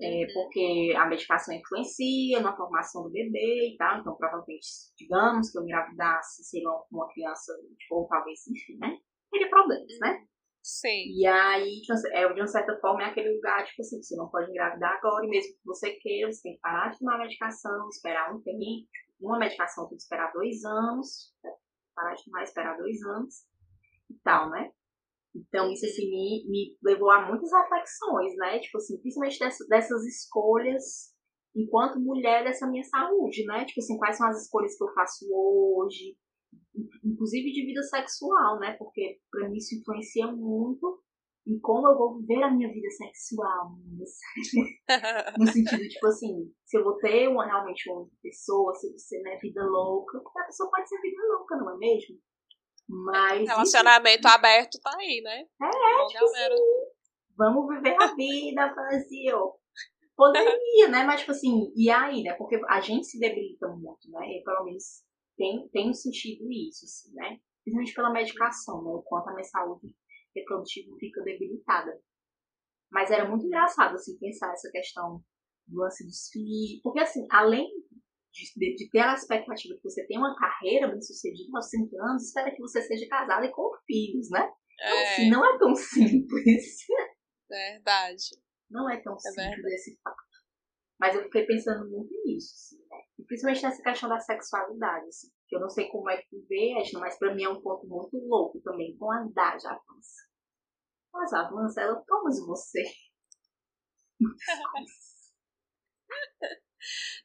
é, 0.00 0.22
uhum. 0.22 0.26
porque 0.32 0.94
a 0.96 1.06
medicação 1.06 1.54
influencia 1.54 2.40
na 2.40 2.56
formação 2.56 3.02
do 3.04 3.10
bebê 3.10 3.72
e 3.72 3.76
tal, 3.76 4.00
então 4.00 4.16
provavelmente, 4.16 4.66
digamos 4.96 5.50
que 5.50 5.58
eu 5.58 5.62
engravidasse, 5.62 6.44
seria 6.44 6.70
uma 6.90 7.08
criança, 7.12 7.52
tipo, 7.78 7.96
ou 7.96 8.08
talvez, 8.08 8.46
enfim, 8.48 8.76
né? 8.78 8.98
Teria 9.34 9.50
problemas, 9.50 9.98
né? 10.00 10.24
Sim. 10.62 11.12
E 11.18 11.26
aí, 11.26 11.82
é, 12.12 12.32
de 12.32 12.40
uma 12.40 12.46
certa 12.46 12.74
forma, 12.80 13.02
é 13.02 13.06
aquele 13.06 13.34
lugar, 13.34 13.64
tipo 13.66 13.82
assim, 13.82 14.02
você 14.02 14.16
não 14.16 14.30
pode 14.30 14.50
engravidar 14.50 14.96
agora, 14.96 15.26
e 15.26 15.28
mesmo 15.28 15.52
que 15.52 15.66
você 15.66 15.92
queira, 15.92 16.32
você 16.32 16.40
tem 16.42 16.54
que 16.54 16.60
parar 16.60 16.88
de 16.90 16.98
tomar 16.98 17.18
medicação, 17.18 17.88
esperar 17.90 18.34
um 18.34 18.40
tempo. 18.40 18.88
Uma 19.20 19.38
medicação 19.38 19.86
tem 19.88 19.96
que 19.96 20.02
esperar 20.02 20.32
dois 20.32 20.64
anos, 20.64 21.34
parar 21.94 22.14
de 22.14 22.24
tomar, 22.24 22.42
esperar 22.42 22.78
dois 22.78 23.02
anos 23.02 23.34
e 24.10 24.14
tal, 24.22 24.50
né? 24.50 24.70
Então, 25.34 25.70
isso 25.70 25.84
assim, 25.84 26.08
me, 26.08 26.44
me 26.48 26.78
levou 26.82 27.10
a 27.10 27.26
muitas 27.26 27.50
reflexões, 27.52 28.34
né? 28.36 28.58
Tipo 28.60 28.78
assim, 28.78 28.98
principalmente 29.00 29.38
dessas, 29.38 29.68
dessas 29.68 30.04
escolhas 30.06 31.14
enquanto 31.54 32.00
mulher 32.00 32.42
dessa 32.42 32.66
minha 32.66 32.84
saúde, 32.84 33.44
né? 33.44 33.64
Tipo 33.64 33.80
assim, 33.80 33.96
quais 33.98 34.16
são 34.16 34.28
as 34.28 34.42
escolhas 34.42 34.76
que 34.76 34.82
eu 34.82 34.92
faço 34.92 35.26
hoje, 35.30 36.16
inclusive 37.04 37.52
de 37.52 37.66
vida 37.66 37.82
sexual, 37.82 38.58
né? 38.58 38.74
Porque 38.78 39.18
para 39.30 39.48
mim 39.48 39.56
isso 39.56 39.74
influencia 39.74 40.26
muito 40.26 41.02
em 41.46 41.58
como 41.60 41.86
eu 41.88 41.96
vou 41.96 42.18
viver 42.18 42.42
a 42.42 42.50
minha 42.50 42.72
vida 42.72 42.88
sexual. 42.90 43.76
no 45.38 45.46
sentido, 45.46 45.88
tipo 45.88 46.06
assim, 46.06 46.50
se 46.64 46.78
eu 46.78 46.84
vou 46.84 46.96
ter 46.98 47.28
uma, 47.28 47.44
realmente 47.44 47.90
uma 47.90 48.08
pessoa, 48.22 48.74
se 48.74 48.90
você 48.92 49.20
né, 49.20 49.38
vida 49.40 49.62
louca, 49.62 50.20
porque 50.20 50.40
a 50.40 50.46
pessoa 50.46 50.70
pode 50.70 50.88
ser 50.88 51.00
vida 51.00 51.22
louca, 51.28 51.56
não 51.56 51.74
é 51.74 51.76
mesmo? 51.76 52.16
Mas. 52.88 53.48
Relacionamento 53.48 54.26
isso... 54.26 54.34
aberto 54.34 54.80
tá 54.80 54.90
aí, 54.98 55.20
né? 55.22 55.46
É, 55.62 55.98
Bom, 55.98 56.06
tipo 56.08 56.24
assim, 56.24 56.48
vamos 57.36 57.68
viver 57.68 57.96
a 58.00 58.14
vida, 58.14 58.74
Brasil. 58.74 59.52
Poderia, 60.16 60.88
né? 60.88 61.02
Mas, 61.04 61.20
tipo 61.20 61.32
assim, 61.32 61.72
e 61.74 61.90
aí, 61.90 62.22
né? 62.22 62.34
Porque 62.34 62.60
a 62.68 62.80
gente 62.80 63.06
se 63.06 63.18
debilita 63.18 63.68
muito, 63.68 64.10
né? 64.10 64.38
Eu, 64.38 64.44
pelo 64.44 64.64
menos, 64.64 65.04
tem, 65.36 65.68
tem 65.68 65.92
sentido 65.92 66.50
isso, 66.50 66.84
assim, 66.84 67.12
né? 67.14 67.40
Principalmente 67.64 67.94
pela 67.94 68.12
medicação, 68.12 68.82
né? 68.82 68.90
O 68.90 69.02
quanto 69.02 69.28
a 69.28 69.32
minha 69.32 69.44
saúde 69.44 69.94
reprodutiva 70.34 70.96
fica 70.98 71.22
debilitada. 71.22 72.00
Mas 72.90 73.10
era 73.10 73.28
muito 73.28 73.46
engraçado, 73.46 73.94
assim, 73.94 74.18
pensar 74.18 74.52
essa 74.52 74.70
questão 74.70 75.22
do 75.66 75.80
lance 75.80 76.04
dos 76.04 76.28
filhos. 76.30 76.80
Porque, 76.82 77.00
assim, 77.00 77.26
além 77.30 77.68
de, 78.32 78.74
de, 78.76 78.90
ter 78.90 79.00
a 79.00 79.14
expectativa 79.14 79.74
que 79.76 79.82
você 79.82 80.06
tenha 80.06 80.20
uma 80.20 80.36
carreira 80.36 80.88
bem 80.88 81.00
sucedida 81.00 81.50
aos 81.54 81.70
5 81.70 82.02
anos, 82.02 82.24
espera 82.24 82.50
que 82.50 82.60
você 82.60 82.82
seja 82.82 83.08
casada 83.08 83.46
e 83.46 83.50
com 83.50 83.70
filhos, 83.86 84.28
né? 84.30 84.50
Então, 84.74 84.98
é. 84.98 85.12
assim, 85.12 85.30
não 85.30 85.44
é 85.44 85.58
tão 85.58 85.74
simples. 85.76 86.86
Verdade. 87.48 88.24
Não 88.70 88.90
é 88.90 89.00
tão 89.00 89.14
é 89.14 89.18
simples 89.18 89.46
verdade. 89.46 89.74
esse 89.74 89.98
fato. 90.02 90.16
Mas 90.98 91.14
eu 91.14 91.22
fiquei 91.24 91.46
pensando 91.46 91.88
muito 91.90 92.12
nisso, 92.24 92.54
assim, 92.54 92.83
principalmente 93.26 93.62
nessa 93.62 93.82
questão 93.82 94.08
da 94.08 94.20
sexualidade, 94.20 95.06
assim. 95.08 95.28
Que 95.48 95.56
eu 95.56 95.60
não 95.60 95.68
sei 95.68 95.88
como 95.88 96.10
é 96.10 96.22
que 96.22 96.38
vê, 96.48 96.74
mas 96.94 97.18
pra 97.18 97.34
mim 97.34 97.44
é 97.44 97.48
um 97.48 97.60
ponto 97.60 97.86
muito 97.86 98.16
louco 98.18 98.60
também, 98.60 98.96
com 98.96 99.10
a 99.10 99.26
idade 99.26 99.66
avança. 99.66 100.28
Mas 101.12 101.32
avança, 101.32 101.80
ela 101.80 102.02
toma 102.06 102.30
de 102.30 102.40
você. 102.46 102.82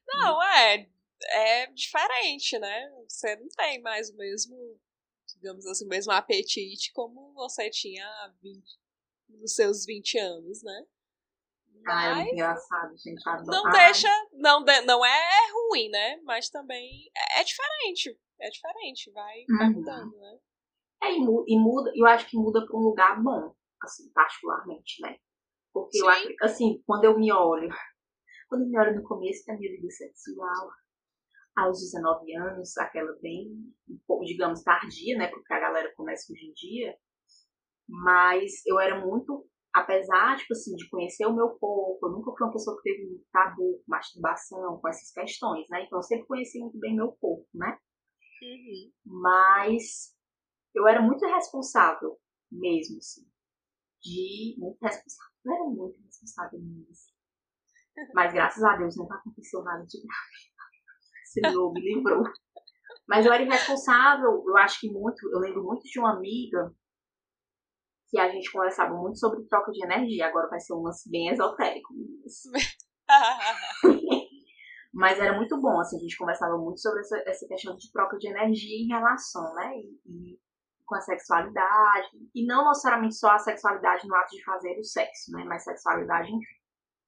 não, 0.07 0.43
é 0.43 0.89
é 1.23 1.67
diferente, 1.67 2.57
né? 2.59 2.89
Você 3.07 3.35
não 3.35 3.47
tem 3.49 3.81
mais 3.81 4.09
o 4.09 4.15
mesmo, 4.15 4.79
digamos 5.27 5.65
assim, 5.65 5.85
o 5.85 5.89
mesmo 5.89 6.11
apetite 6.11 6.91
como 6.93 7.33
você 7.33 7.69
tinha 7.69 8.07
20, 8.41 8.63
nos 9.29 9.53
seus 9.53 9.85
20 9.85 10.17
anos, 10.17 10.63
né? 10.63 10.85
Mas 11.83 11.95
ah, 11.95 12.11
é 12.11 12.15
muito 12.15 12.33
engraçado, 12.33 12.97
gente. 12.97 13.21
Não 13.45 13.65
Ai. 13.67 13.71
deixa, 13.71 14.07
não, 14.33 14.63
de, 14.63 14.81
não 14.81 15.05
é 15.05 15.51
ruim, 15.51 15.89
né? 15.89 16.19
Mas 16.23 16.49
também 16.49 17.09
é, 17.15 17.41
é 17.41 17.43
diferente. 17.43 18.19
É 18.41 18.49
diferente, 18.49 19.11
vai, 19.11 19.39
uhum. 19.49 19.57
vai 19.57 19.69
mudando, 19.69 20.17
né? 20.17 20.39
É, 21.03 21.13
e 21.13 21.57
muda, 21.57 21.91
eu 21.95 22.05
acho 22.07 22.29
que 22.29 22.37
muda 22.37 22.65
para 22.65 22.77
um 22.77 22.81
lugar 22.81 23.21
bom, 23.21 23.53
assim, 23.81 24.11
particularmente, 24.13 25.01
né? 25.01 25.17
Porque 25.73 25.97
Sim. 25.97 26.03
eu 26.05 26.09
acho, 26.09 26.35
assim, 26.41 26.83
quando 26.85 27.05
eu 27.05 27.17
me 27.17 27.31
olho, 27.31 27.69
quando 28.49 28.63
eu 28.63 28.69
me 28.69 28.79
olho 28.79 28.95
no 28.95 29.03
começo 29.03 29.45
da 29.45 29.55
minha 29.55 29.71
vida 29.71 29.89
sexual, 29.89 30.69
aos 31.55 31.79
19 31.79 32.35
anos, 32.35 32.77
aquela 32.77 33.13
bem, 33.21 33.49
um 33.89 33.99
pouco, 34.07 34.25
digamos, 34.25 34.63
tardia, 34.63 35.17
né? 35.17 35.27
Porque 35.27 35.53
a 35.53 35.59
galera 35.59 35.93
começa 35.95 36.31
hoje 36.31 36.45
em 36.45 36.53
dia. 36.53 36.95
Mas 37.87 38.65
eu 38.65 38.79
era 38.79 39.03
muito, 39.03 39.47
apesar, 39.73 40.37
tipo 40.37 40.53
assim, 40.53 40.75
de 40.75 40.89
conhecer 40.89 41.25
o 41.25 41.35
meu 41.35 41.49
corpo, 41.49 41.99
eu 42.07 42.11
nunca 42.11 42.31
fui 42.31 42.47
uma 42.47 42.53
pessoa 42.53 42.75
que 42.77 42.83
teve 42.83 43.05
um 43.05 43.23
tabu 43.31 43.77
com 43.77 43.83
masturbação, 43.87 44.79
com 44.79 44.87
essas 44.87 45.11
questões, 45.11 45.67
né? 45.69 45.83
Então 45.83 45.99
eu 45.99 46.03
sempre 46.03 46.27
conheci 46.27 46.59
muito 46.59 46.79
bem 46.79 46.95
meu 46.95 47.11
corpo, 47.13 47.47
né? 47.53 47.77
Uhum. 48.41 48.91
Mas 49.21 50.15
eu 50.73 50.87
era 50.87 51.01
muito 51.01 51.25
responsável 51.25 52.17
mesmo, 52.51 52.97
assim. 52.97 53.25
De. 54.01 54.55
Muito 54.57 54.77
responsável. 54.81 55.33
Eu 55.45 55.53
era 55.53 55.63
muito 55.65 56.01
responsável 56.03 56.59
mesmo. 56.59 57.19
Mas 58.13 58.33
graças 58.33 58.63
a 58.63 58.77
Deus 58.77 58.95
nunca 58.97 59.15
aconteceu 59.15 59.61
nada 59.63 59.85
de 59.85 60.01
grave. 60.01 60.49
Senhor, 61.25 61.73
me 61.73 61.81
livrou. 61.81 62.23
Mas 63.07 63.25
eu 63.25 63.33
era 63.33 63.43
irresponsável, 63.43 64.43
eu 64.47 64.57
acho 64.57 64.79
que 64.79 64.91
muito, 64.91 65.27
eu 65.31 65.39
lembro 65.39 65.63
muito 65.63 65.83
de 65.83 65.99
uma 65.99 66.15
amiga 66.15 66.73
que 68.09 68.19
a 68.19 68.29
gente 68.29 68.51
conversava 68.51 68.95
muito 68.95 69.19
sobre 69.19 69.43
troca 69.45 69.71
de 69.71 69.83
energia, 69.83 70.27
agora 70.27 70.49
vai 70.49 70.59
ser 70.59 70.73
um 70.73 70.81
lance 70.81 71.09
bem 71.09 71.29
esotérico. 71.29 71.93
Mas 74.91 75.19
era 75.19 75.37
muito 75.37 75.59
bom, 75.61 75.79
assim, 75.79 75.97
a 75.97 75.99
gente 75.99 76.17
conversava 76.17 76.57
muito 76.57 76.79
sobre 76.81 77.01
essa, 77.01 77.17
essa 77.27 77.47
questão 77.47 77.75
de 77.77 77.91
troca 77.91 78.17
de 78.17 78.27
energia 78.27 78.83
em 78.83 78.87
relação, 78.87 79.53
né, 79.53 79.71
e, 79.77 80.01
e, 80.05 80.39
com 80.83 80.95
a 80.95 81.01
sexualidade, 81.01 82.09
e 82.33 82.43
não 82.47 82.67
necessariamente 82.67 83.15
só 83.15 83.29
a 83.29 83.37
sexualidade 83.39 84.07
no 84.07 84.15
ato 84.15 84.35
de 84.35 84.43
fazer 84.43 84.79
o 84.79 84.83
sexo, 84.83 85.31
né, 85.31 85.43
mas 85.43 85.63
sexualidade, 85.63 86.29
enfim, 86.29 86.55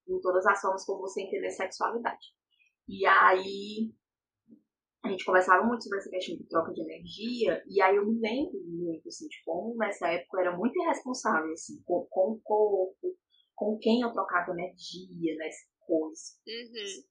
em 0.07 0.21
todas 0.21 0.45
as 0.45 0.61
formas 0.61 0.85
como 0.85 1.01
você 1.01 1.23
entender 1.23 1.49
sexualidade. 1.49 2.27
E 2.87 3.03
aí, 3.07 3.91
a 5.03 5.09
gente 5.09 5.25
conversava 5.25 5.65
muito 5.65 5.83
sobre 5.83 5.97
essa 5.97 6.09
questão 6.09 6.35
de 6.35 6.47
troca 6.47 6.71
de 6.73 6.81
energia, 6.81 7.63
e 7.67 7.81
aí 7.81 7.95
eu 7.95 8.05
me 8.05 8.19
lembro 8.19 8.59
muito, 8.65 9.07
assim, 9.07 9.27
de 9.27 9.41
como 9.43 9.75
nessa 9.75 10.07
época 10.09 10.37
eu 10.37 10.41
era 10.41 10.57
muito 10.57 10.79
irresponsável, 10.79 11.51
assim, 11.51 11.81
com, 11.83 12.05
com 12.09 12.33
o 12.33 12.41
corpo, 12.41 13.17
com 13.55 13.77
quem 13.79 14.01
eu 14.01 14.11
trocava 14.11 14.51
energia, 14.51 15.35
né, 15.37 15.49
coisa. 15.79 16.21
Uhum. 16.47 17.03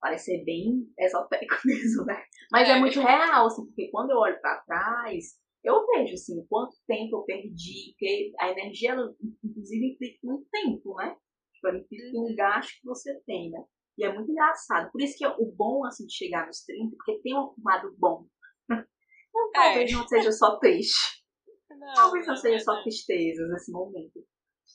Parece 0.00 0.24
ser 0.24 0.44
bem 0.44 0.90
esotérico 0.98 1.54
mesmo, 1.64 2.04
né? 2.04 2.22
Mas 2.50 2.68
é. 2.68 2.72
é 2.72 2.78
muito 2.78 2.98
real, 3.00 3.46
assim, 3.46 3.66
porque 3.66 3.90
quando 3.90 4.10
eu 4.10 4.18
olho 4.18 4.40
para 4.40 4.62
trás, 4.62 5.38
eu 5.62 5.86
vejo, 5.86 6.14
assim, 6.14 6.46
quanto 6.46 6.76
tempo 6.86 7.16
eu 7.16 7.22
perdi, 7.24 7.92
porque 7.92 8.32
a 8.38 8.50
energia, 8.50 8.92
ela, 8.92 9.14
inclusive, 9.42 9.92
implica 9.92 10.18
um 10.26 10.44
tempo, 10.50 10.94
né? 10.96 11.16
Tipo, 11.54 11.68
ela 11.68 11.78
implica 11.78 12.18
um 12.18 12.22
uhum. 12.22 12.34
gasto 12.34 12.80
que 12.80 12.86
você 12.86 13.20
tem, 13.26 13.50
né? 13.50 13.64
E 13.96 14.04
é 14.04 14.12
muito 14.12 14.30
engraçado. 14.30 14.90
Por 14.90 15.00
isso 15.00 15.16
que 15.16 15.24
é 15.24 15.28
o 15.28 15.52
bom, 15.52 15.84
assim, 15.84 16.06
de 16.06 16.14
chegar 16.14 16.46
nos 16.46 16.64
30, 16.64 16.96
porque 16.96 17.20
tem 17.22 17.36
um 17.36 17.54
lado 17.64 17.94
bom. 17.98 18.26
Então, 19.36 19.50
talvez 19.52 19.90
é. 19.90 19.94
não 19.94 20.06
seja 20.06 20.30
só 20.30 20.58
triste. 20.60 21.24
Não, 21.76 21.92
talvez 21.92 22.24
não, 22.24 22.34
não 22.34 22.40
seja 22.40 22.54
é 22.54 22.60
só 22.60 22.80
tristezas 22.82 23.50
nesse 23.50 23.72
momento. 23.72 24.24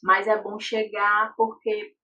Mas 0.03 0.27
é 0.27 0.39
bom 0.41 0.60
chegar 0.60 1.34
porque 1.38 1.95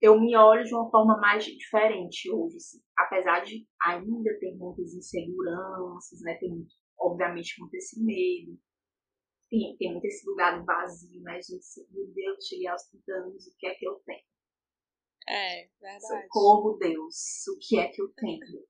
eu 0.00 0.20
me 0.20 0.36
olho 0.36 0.62
de 0.64 0.72
uma 0.72 0.88
forma 0.88 1.18
mais 1.18 1.44
diferente 1.44 2.30
hoje. 2.30 2.56
Assim. 2.56 2.78
Apesar 2.96 3.40
de 3.40 3.66
ainda 3.82 4.38
ter 4.38 4.54
muitas 4.54 4.94
inseguranças, 4.94 6.20
né? 6.20 6.34
Tem, 6.38 6.64
obviamente, 6.96 7.58
muito 7.58 7.74
esse 7.74 8.00
medo. 8.02 8.56
Tem, 9.50 9.76
tem 9.78 9.92
muito 9.92 10.04
esse 10.04 10.24
lugar 10.28 10.64
vazio, 10.64 11.20
né, 11.22 11.40
gente? 11.42 11.92
Meu 11.92 12.06
Deus, 12.14 12.46
cheguei 12.46 12.68
aos 12.68 12.84
30 12.84 13.12
anos, 13.12 13.46
o 13.46 13.56
que 13.58 13.66
é 13.66 13.74
que 13.74 13.86
eu 13.86 13.94
tenho? 14.06 14.22
É, 15.28 15.68
verdade. 15.80 16.22
Socorro, 16.22 16.76
Deus, 16.78 17.46
o 17.48 17.58
que 17.60 17.78
é 17.78 17.88
que 17.88 18.00
eu 18.00 18.08
tenho? 18.16 18.66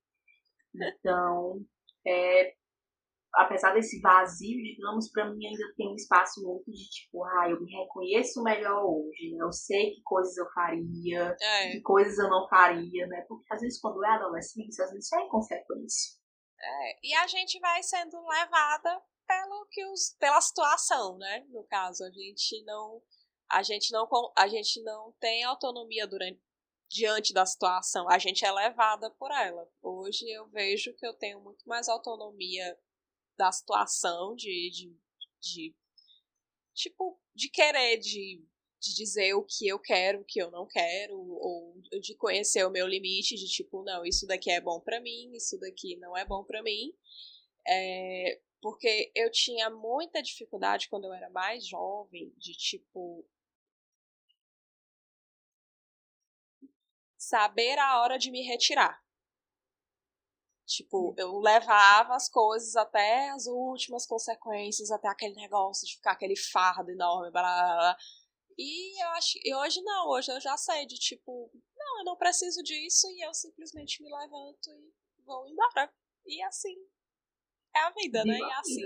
Então, 0.75 1.65
é, 2.07 2.55
apesar 3.35 3.73
desse 3.75 4.01
vazio, 4.01 4.63
digamos, 4.63 5.11
para 5.11 5.31
mim 5.31 5.47
ainda 5.47 5.75
tem 5.77 5.89
um 5.89 5.95
espaço 5.95 6.43
muito 6.43 6.71
de 6.71 6.89
tipo, 6.89 7.25
ah, 7.25 7.49
eu 7.51 7.61
me 7.61 7.71
reconheço 7.73 8.43
melhor 8.43 8.85
hoje, 8.85 9.33
né? 9.33 9.45
eu 9.45 9.53
sei 9.53 9.93
que 9.93 10.03
coisas 10.03 10.37
eu 10.37 10.49
faria, 10.53 11.37
é. 11.41 11.71
que 11.73 11.81
coisas 11.81 12.19
eu 12.19 12.31
não 12.31 12.49
faria, 12.49 13.07
né? 13.07 13.25
Porque 13.29 13.53
às 13.53 13.61
vezes 13.61 13.81
quando 13.81 14.05
é 14.05 14.11
adolescência, 14.11 14.85
às 14.85 14.93
vezes 14.93 15.13
é 15.13 15.23
inconsequência. 15.23 16.19
É, 16.61 16.99
e 17.03 17.15
a 17.15 17.27
gente 17.27 17.59
vai 17.61 17.83
sendo 17.83 18.25
levada 18.27 19.03
pelo 19.27 19.67
que 19.71 19.85
os, 19.87 20.17
pela 20.19 20.41
situação, 20.41 21.19
né? 21.19 21.45
No 21.49 21.65
caso, 21.65 22.05
a 22.05 22.11
gente 22.11 22.63
não 22.65 23.03
a 23.55 23.63
gente 23.63 23.93
não, 23.93 24.09
a 24.37 24.49
gente 24.49 24.83
não 24.83 25.13
tem 25.21 25.45
autonomia 25.45 26.09
durante, 26.09 26.41
diante 26.91 27.33
da 27.33 27.47
situação, 27.47 28.09
a 28.11 28.19
gente 28.19 28.45
é 28.45 28.51
levada 28.51 29.09
por 29.13 29.31
ela. 29.31 29.71
Hoje 29.81 30.29
eu 30.29 30.49
vejo 30.49 30.93
que 30.95 31.07
eu 31.07 31.15
tenho 31.15 31.41
muito 31.41 31.63
mais 31.69 31.89
autonomia 31.89 32.77
da 33.37 33.53
situação, 33.53 34.35
de, 34.35 34.71
de, 34.71 34.97
de 35.41 35.77
tipo, 36.75 37.17
de 37.33 37.49
querer, 37.49 37.99
de, 37.99 38.45
de 38.83 38.95
dizer 38.97 39.35
o 39.35 39.45
que 39.45 39.69
eu 39.69 39.79
quero, 39.79 40.23
o 40.23 40.25
que 40.25 40.43
eu 40.43 40.51
não 40.51 40.67
quero, 40.67 41.17
ou 41.17 41.81
de 42.03 42.17
conhecer 42.17 42.67
o 42.67 42.71
meu 42.71 42.89
limite, 42.89 43.37
de 43.37 43.47
tipo, 43.47 43.85
não, 43.85 44.05
isso 44.05 44.27
daqui 44.27 44.51
é 44.51 44.61
bom 44.61 44.81
para 44.81 45.01
mim, 45.01 45.31
isso 45.33 45.57
daqui 45.61 45.97
não 45.97 46.17
é 46.17 46.25
bom 46.25 46.43
para 46.43 46.61
mim. 46.61 46.93
É, 47.69 48.41
porque 48.61 49.13
eu 49.15 49.31
tinha 49.31 49.71
muita 49.71 50.21
dificuldade 50.21 50.89
quando 50.89 51.05
eu 51.05 51.13
era 51.13 51.31
mais 51.31 51.65
jovem, 51.65 52.33
de 52.37 52.53
tipo, 52.53 53.25
saber 57.25 57.79
a 57.79 58.01
hora 58.01 58.19
de 58.19 58.31
me 58.31 58.43
retirar. 58.43 59.03
Tipo, 60.67 61.11
hum. 61.11 61.15
eu 61.19 61.39
levava 61.39 62.15
as 62.15 62.29
coisas 62.29 62.75
até 62.77 63.31
as 63.31 63.47
últimas 63.47 64.07
consequências, 64.07 64.91
até 64.91 65.09
aquele 65.09 65.35
negócio 65.35 65.87
de 65.87 65.95
ficar 65.95 66.13
aquele 66.13 66.37
fardo 66.37 66.91
enorme, 66.91 67.31
blá, 67.31 67.43
blá, 67.43 67.77
blá. 67.77 67.97
E 68.57 69.03
eu 69.03 69.09
acho, 69.11 69.39
e 69.45 69.55
hoje 69.55 69.83
não, 69.83 70.09
hoje 70.09 70.31
eu 70.31 70.41
já 70.41 70.57
sei 70.57 70.87
de 70.87 70.95
tipo, 70.95 71.51
não, 71.77 71.99
eu 71.99 72.05
não 72.05 72.17
preciso 72.17 72.63
disso 72.63 73.11
e 73.11 73.27
eu 73.27 73.35
simplesmente 73.35 74.03
me 74.03 74.09
levanto 74.09 74.71
e 74.71 75.23
vou 75.25 75.47
embora. 75.49 75.93
E 76.25 76.43
assim 76.43 76.77
é 77.75 77.81
a 77.81 77.91
vida, 77.91 78.25
né? 78.25 78.39
E 78.39 78.53
assim. 78.53 78.85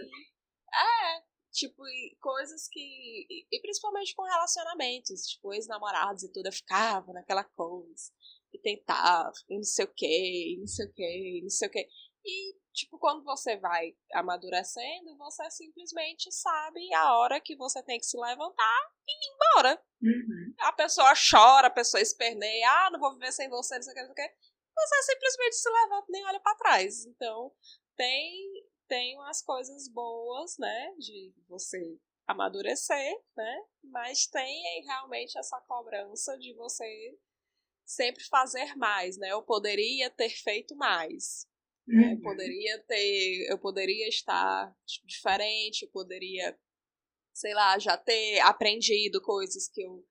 É, 0.74 1.22
Tipo, 1.52 1.82
coisas 2.20 2.68
que. 2.68 3.26
E 3.50 3.60
principalmente 3.60 4.14
com 4.14 4.22
relacionamentos, 4.22 5.22
tipo, 5.22 5.52
ex-namorados 5.52 6.22
e 6.22 6.32
tudo, 6.32 6.46
eu 6.46 6.52
ficava 6.52 7.12
naquela 7.12 7.44
coisa. 7.44 8.12
E 8.52 8.58
tentava, 8.58 9.32
e 9.48 9.56
não 9.56 9.64
sei 9.64 9.84
o 9.84 9.92
que, 9.94 10.56
não 10.58 10.66
sei 10.66 10.86
o 10.86 10.92
que, 10.92 11.40
não 11.42 11.50
sei 11.50 11.68
o 11.68 11.70
que. 11.70 11.88
E, 12.24 12.56
tipo, 12.72 12.98
quando 12.98 13.24
você 13.24 13.56
vai 13.56 13.94
amadurecendo, 14.12 15.16
você 15.16 15.50
simplesmente 15.50 16.30
sabe 16.32 16.92
a 16.94 17.18
hora 17.18 17.40
que 17.40 17.56
você 17.56 17.82
tem 17.82 17.98
que 17.98 18.06
se 18.06 18.18
levantar 18.18 18.92
e 19.06 19.12
ir 19.12 19.34
embora. 19.34 19.82
Uhum. 20.02 20.54
A 20.60 20.72
pessoa 20.72 21.12
chora, 21.14 21.68
a 21.68 21.70
pessoa 21.70 22.00
esperneia, 22.00 22.68
ah, 22.68 22.90
não 22.90 23.00
vou 23.00 23.14
viver 23.14 23.32
sem 23.32 23.48
você, 23.48 23.76
não 23.76 23.82
sei 23.82 23.92
o 23.92 23.94
que, 23.94 24.02
não 24.02 24.14
sei 24.14 24.24
o 24.24 24.28
que. 24.28 24.34
Você 24.76 25.02
simplesmente 25.02 25.56
se 25.56 25.70
levanta 25.70 26.06
e 26.08 26.12
nem 26.12 26.26
olha 26.26 26.40
para 26.40 26.56
trás. 26.56 27.04
Então, 27.06 27.52
tem 27.96 28.67
tem 28.88 29.16
umas 29.16 29.42
coisas 29.42 29.88
boas, 29.88 30.56
né, 30.58 30.94
de 30.98 31.32
você 31.46 31.98
amadurecer, 32.26 33.20
né, 33.36 33.62
mas 33.84 34.26
tem 34.26 34.82
realmente 34.84 35.38
essa 35.38 35.60
cobrança 35.62 36.36
de 36.38 36.52
você 36.54 37.18
sempre 37.88 38.22
fazer 38.24 38.76
mais, 38.76 39.16
né? 39.16 39.32
Eu 39.32 39.42
poderia 39.42 40.10
ter 40.10 40.28
feito 40.28 40.76
mais. 40.76 41.46
Né? 41.86 42.04
Eu 42.04 42.16
uhum. 42.16 42.20
poderia 42.20 42.78
ter, 42.84 43.46
eu 43.50 43.58
poderia 43.58 44.06
estar 44.08 44.76
tipo, 44.86 45.06
diferente, 45.06 45.82
eu 45.82 45.90
poderia, 45.90 46.56
sei 47.34 47.54
lá, 47.54 47.78
já 47.78 47.96
ter 47.96 48.40
aprendido 48.40 49.22
coisas 49.22 49.68
que 49.68 49.80
eu 49.80 50.06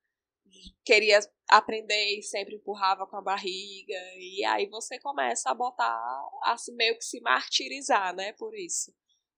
queria 0.86 1.20
aprender 1.50 2.18
e 2.18 2.24
sempre 2.24 2.56
empurrava 2.56 3.08
com 3.08 3.18
a 3.18 3.22
barriga. 3.22 4.00
E 4.18 4.44
aí 4.46 4.68
você 4.68 5.00
começa 5.00 5.50
a 5.50 5.54
botar, 5.54 6.00
assim, 6.44 6.76
meio 6.76 6.98
que 6.98 7.06
se 7.06 7.20
martirizar, 7.22 8.16
né, 8.16 8.34
por 8.34 8.56
isso. 8.56 8.94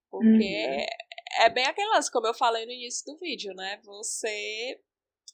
Porque 0.09 0.27
uhum. 0.27 0.85
é 1.43 1.49
bem 1.49 1.65
aquele 1.65 1.89
lance, 1.89 2.11
como 2.11 2.27
eu 2.27 2.33
falei 2.33 2.65
no 2.65 2.71
início 2.71 3.05
do 3.05 3.19
vídeo, 3.19 3.53
né? 3.53 3.79
Você. 3.83 4.79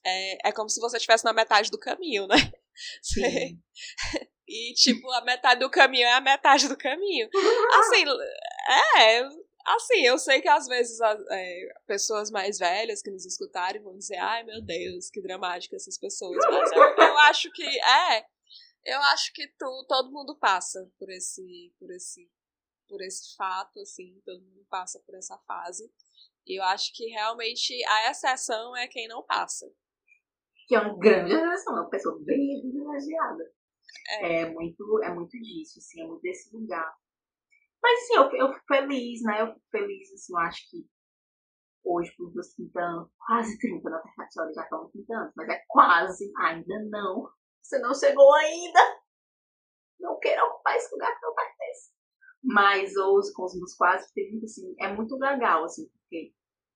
É, 0.05 0.49
é 0.49 0.51
como 0.51 0.69
se 0.69 0.79
você 0.79 0.97
estivesse 0.97 1.23
na 1.23 1.33
metade 1.33 1.71
do 1.71 1.79
caminho, 1.79 2.27
né? 2.27 2.35
Sim. 3.01 3.57
e, 4.47 4.73
tipo, 4.73 5.09
a 5.11 5.21
metade 5.21 5.61
do 5.61 5.69
caminho 5.69 6.05
é 6.05 6.13
a 6.13 6.21
metade 6.21 6.67
do 6.67 6.77
caminho. 6.77 7.29
Assim, 7.79 8.03
é. 8.99 9.44
Assim, 9.65 10.05
eu 10.05 10.17
sei 10.19 10.41
que 10.41 10.47
às 10.47 10.67
vezes 10.67 10.99
é, 11.01 11.73
pessoas 11.87 12.29
mais 12.29 12.59
velhas 12.59 13.01
que 13.01 13.09
nos 13.09 13.25
escutarem 13.25 13.81
vão 13.81 13.97
dizer, 13.97 14.17
ai 14.17 14.43
meu 14.43 14.61
Deus, 14.61 15.09
que 15.09 15.21
dramática 15.21 15.75
essas 15.75 15.97
pessoas. 15.97 16.37
Mas 16.49 16.71
eu, 16.71 16.83
eu 16.83 17.17
acho 17.29 17.51
que. 17.51 17.63
É. 17.63 18.25
Eu 18.85 19.01
acho 19.01 19.33
que 19.33 19.47
tu, 19.57 19.85
todo 19.89 20.11
mundo 20.11 20.37
passa 20.37 20.87
por 20.99 21.09
esse, 21.09 21.73
por 21.79 21.89
esse 21.89 22.29
por 22.87 23.01
esse 23.01 23.35
fato, 23.35 23.79
assim, 23.79 24.21
todo 24.25 24.41
mundo 24.41 24.65
passa 24.69 25.01
por 25.05 25.15
essa 25.15 25.37
fase. 25.39 25.91
E 26.45 26.59
eu 26.59 26.63
acho 26.63 26.93
que 26.93 27.05
realmente 27.07 27.73
a 27.85 28.11
exceção 28.11 28.75
é 28.75 28.87
quem 28.87 29.07
não 29.07 29.23
passa. 29.23 29.65
Que 30.67 30.75
é 30.75 30.79
uma 30.79 30.97
grande 30.97 31.33
exceção, 31.33 31.77
é 31.77 31.81
uma 31.81 31.89
pessoa 31.89 32.19
bem 32.23 32.61
privilegiada. 32.61 33.51
É. 34.19 34.41
é. 34.41 34.49
muito, 34.51 35.03
é 35.03 35.13
muito 35.13 35.37
disso, 35.39 35.79
assim, 35.79 36.01
é 36.01 36.05
muito 36.05 36.21
desse 36.21 36.55
lugar. 36.55 36.95
Mas 37.85 37.99
assim, 37.99 38.15
eu, 38.15 38.47
eu 38.47 38.53
fico 38.53 38.65
feliz, 38.67 39.21
né? 39.21 39.41
Eu 39.41 39.47
fico 39.53 39.65
feliz, 39.69 40.11
assim, 40.11 40.33
eu 40.33 40.39
acho 40.39 40.69
que 40.71 40.87
hoje, 41.83 42.11
por 42.17 42.33
meus 42.33 42.51
30 42.55 42.79
anos, 42.79 43.11
quase 43.27 43.59
30, 43.59 43.89
na 43.91 44.01
verdade, 44.01 44.53
já 44.55 44.63
estão 44.63 44.89
30 44.89 45.13
anos, 45.15 45.33
mas 45.35 45.49
é 45.49 45.61
quase, 45.67 46.31
ainda 46.39 46.79
não. 46.89 47.29
Você 47.61 47.77
não 47.77 47.93
chegou 47.93 48.33
ainda. 48.33 48.79
Não 49.99 50.19
queira 50.19 50.43
ocupar 50.45 50.75
esse 50.75 50.91
lugar 50.91 51.13
que 51.13 51.25
não 51.25 51.35
pertence 51.35 51.95
mas 52.45 52.95
ouço 52.95 53.33
com 53.33 53.43
os 53.43 53.55
meus 53.55 53.75
quase 53.75 54.13
30, 54.13 54.45
assim, 54.45 54.75
é 54.79 54.93
muito 54.93 55.17
legal, 55.17 55.65
assim, 55.65 55.89
porque 55.89 56.31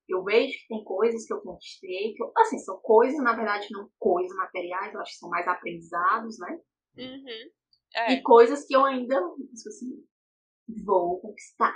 eu 0.08 0.24
vejo 0.24 0.52
que 0.52 0.68
tem 0.68 0.82
coisas 0.82 1.24
que 1.24 1.32
eu 1.32 1.40
conquistei, 1.40 2.12
que 2.14 2.22
eu, 2.22 2.32
assim, 2.36 2.58
são 2.58 2.76
coisas, 2.78 3.22
na 3.22 3.36
verdade, 3.36 3.68
não 3.70 3.88
coisas 3.96 4.36
materiais, 4.36 4.92
eu 4.92 5.00
acho 5.00 5.12
que 5.12 5.18
são 5.18 5.30
mais 5.30 5.46
aprendizados, 5.46 6.38
né? 6.40 6.60
Uhum. 6.98 7.50
É. 7.94 8.12
E 8.14 8.22
coisas 8.22 8.66
que 8.66 8.74
eu 8.74 8.84
ainda, 8.84 9.14
tipo 9.14 9.68
assim, 9.68 10.04
vou 10.84 11.20
conquistar. 11.20 11.74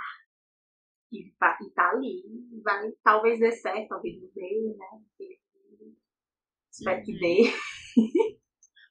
E, 1.11 1.31
tá, 1.39 1.57
e 1.61 1.69
tá 1.71 1.91
ali, 1.91 2.23
vai, 2.63 2.91
talvez 3.03 3.39
dê 3.39 3.51
certo, 3.51 3.87
talvez 3.87 4.21
não 4.21 4.29
dê, 4.33 4.75
né? 4.77 5.35
Espero 6.71 7.03
que 7.03 7.13
dê. 7.17 7.43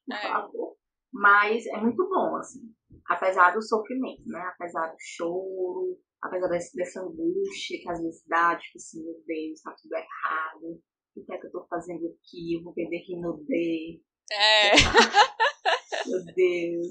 Por 0.07 0.17
é. 0.17 0.29
favor. 0.29 0.77
Mas 1.13 1.67
é 1.67 1.77
muito 1.81 2.09
bom, 2.09 2.37
assim 2.37 2.75
apesar 3.07 3.53
do 3.53 3.63
sofrimento, 3.63 4.27
né? 4.27 4.41
Apesar 4.55 4.89
do 4.89 4.97
choro, 4.99 5.99
apesar 6.23 6.49
dessa 6.49 7.01
angústia 7.01 7.79
que 7.81 7.91
às 7.91 8.01
vezes 8.01 8.23
dá, 8.27 8.57
tipo 8.57 8.79
assim, 8.79 9.05
meu 9.05 9.23
Deus, 9.27 9.61
tá 9.61 9.75
tudo 9.81 9.95
errado. 9.95 10.83
O 11.17 11.25
que 11.25 11.33
é 11.33 11.39
que 11.39 11.47
eu 11.47 11.53
tô 11.53 11.67
fazendo 11.69 12.07
aqui? 12.07 12.57
Eu 12.57 12.63
vou 12.63 12.75
beber 12.75 13.05
Rinodê. 13.07 14.01
É. 14.33 14.73
meu 16.09 16.25
Deus. 16.35 16.87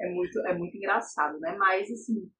É 0.00 0.08
muito, 0.08 0.38
é 0.46 0.56
muito 0.56 0.76
engraçado, 0.76 1.38
né? 1.40 1.54
Mas, 1.56 1.90
assim, 1.90 2.30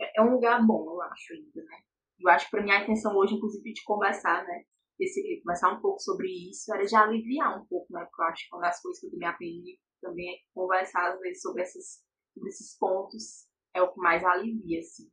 é, 0.00 0.20
é 0.20 0.22
um 0.22 0.32
lugar 0.32 0.64
bom, 0.64 0.84
eu 0.90 1.02
acho, 1.02 1.32
ainda, 1.34 1.62
né? 1.64 1.78
Eu 2.20 2.30
acho 2.30 2.46
que 2.46 2.50
pra 2.50 2.62
mim 2.62 2.70
a 2.70 2.82
intenção 2.82 3.16
hoje, 3.16 3.34
inclusive, 3.34 3.72
de 3.72 3.82
conversar, 3.84 4.44
né? 4.44 4.64
Esse, 5.00 5.40
conversar 5.42 5.72
um 5.72 5.80
pouco 5.80 6.00
sobre 6.00 6.28
isso 6.50 6.72
era 6.74 6.84
de 6.84 6.96
aliviar 6.96 7.60
um 7.60 7.66
pouco, 7.66 7.86
né? 7.92 8.04
Porque 8.04 8.22
eu 8.22 8.26
acho 8.26 8.48
que 8.48 8.56
uma 8.56 8.62
das 8.62 8.80
coisas 8.80 9.00
que 9.00 9.06
eu 9.06 9.18
me 9.18 9.26
aprendi 9.26 9.78
também 10.00 10.34
é 10.34 10.38
conversar, 10.54 11.12
às 11.12 11.20
vezes, 11.20 11.40
sobre 11.42 11.62
essas 11.62 12.02
desses 12.36 12.76
pontos 12.78 13.48
é 13.74 13.82
o 13.82 13.92
que 13.92 14.00
mais 14.00 14.24
alivia, 14.24 14.80
assim. 14.80 15.10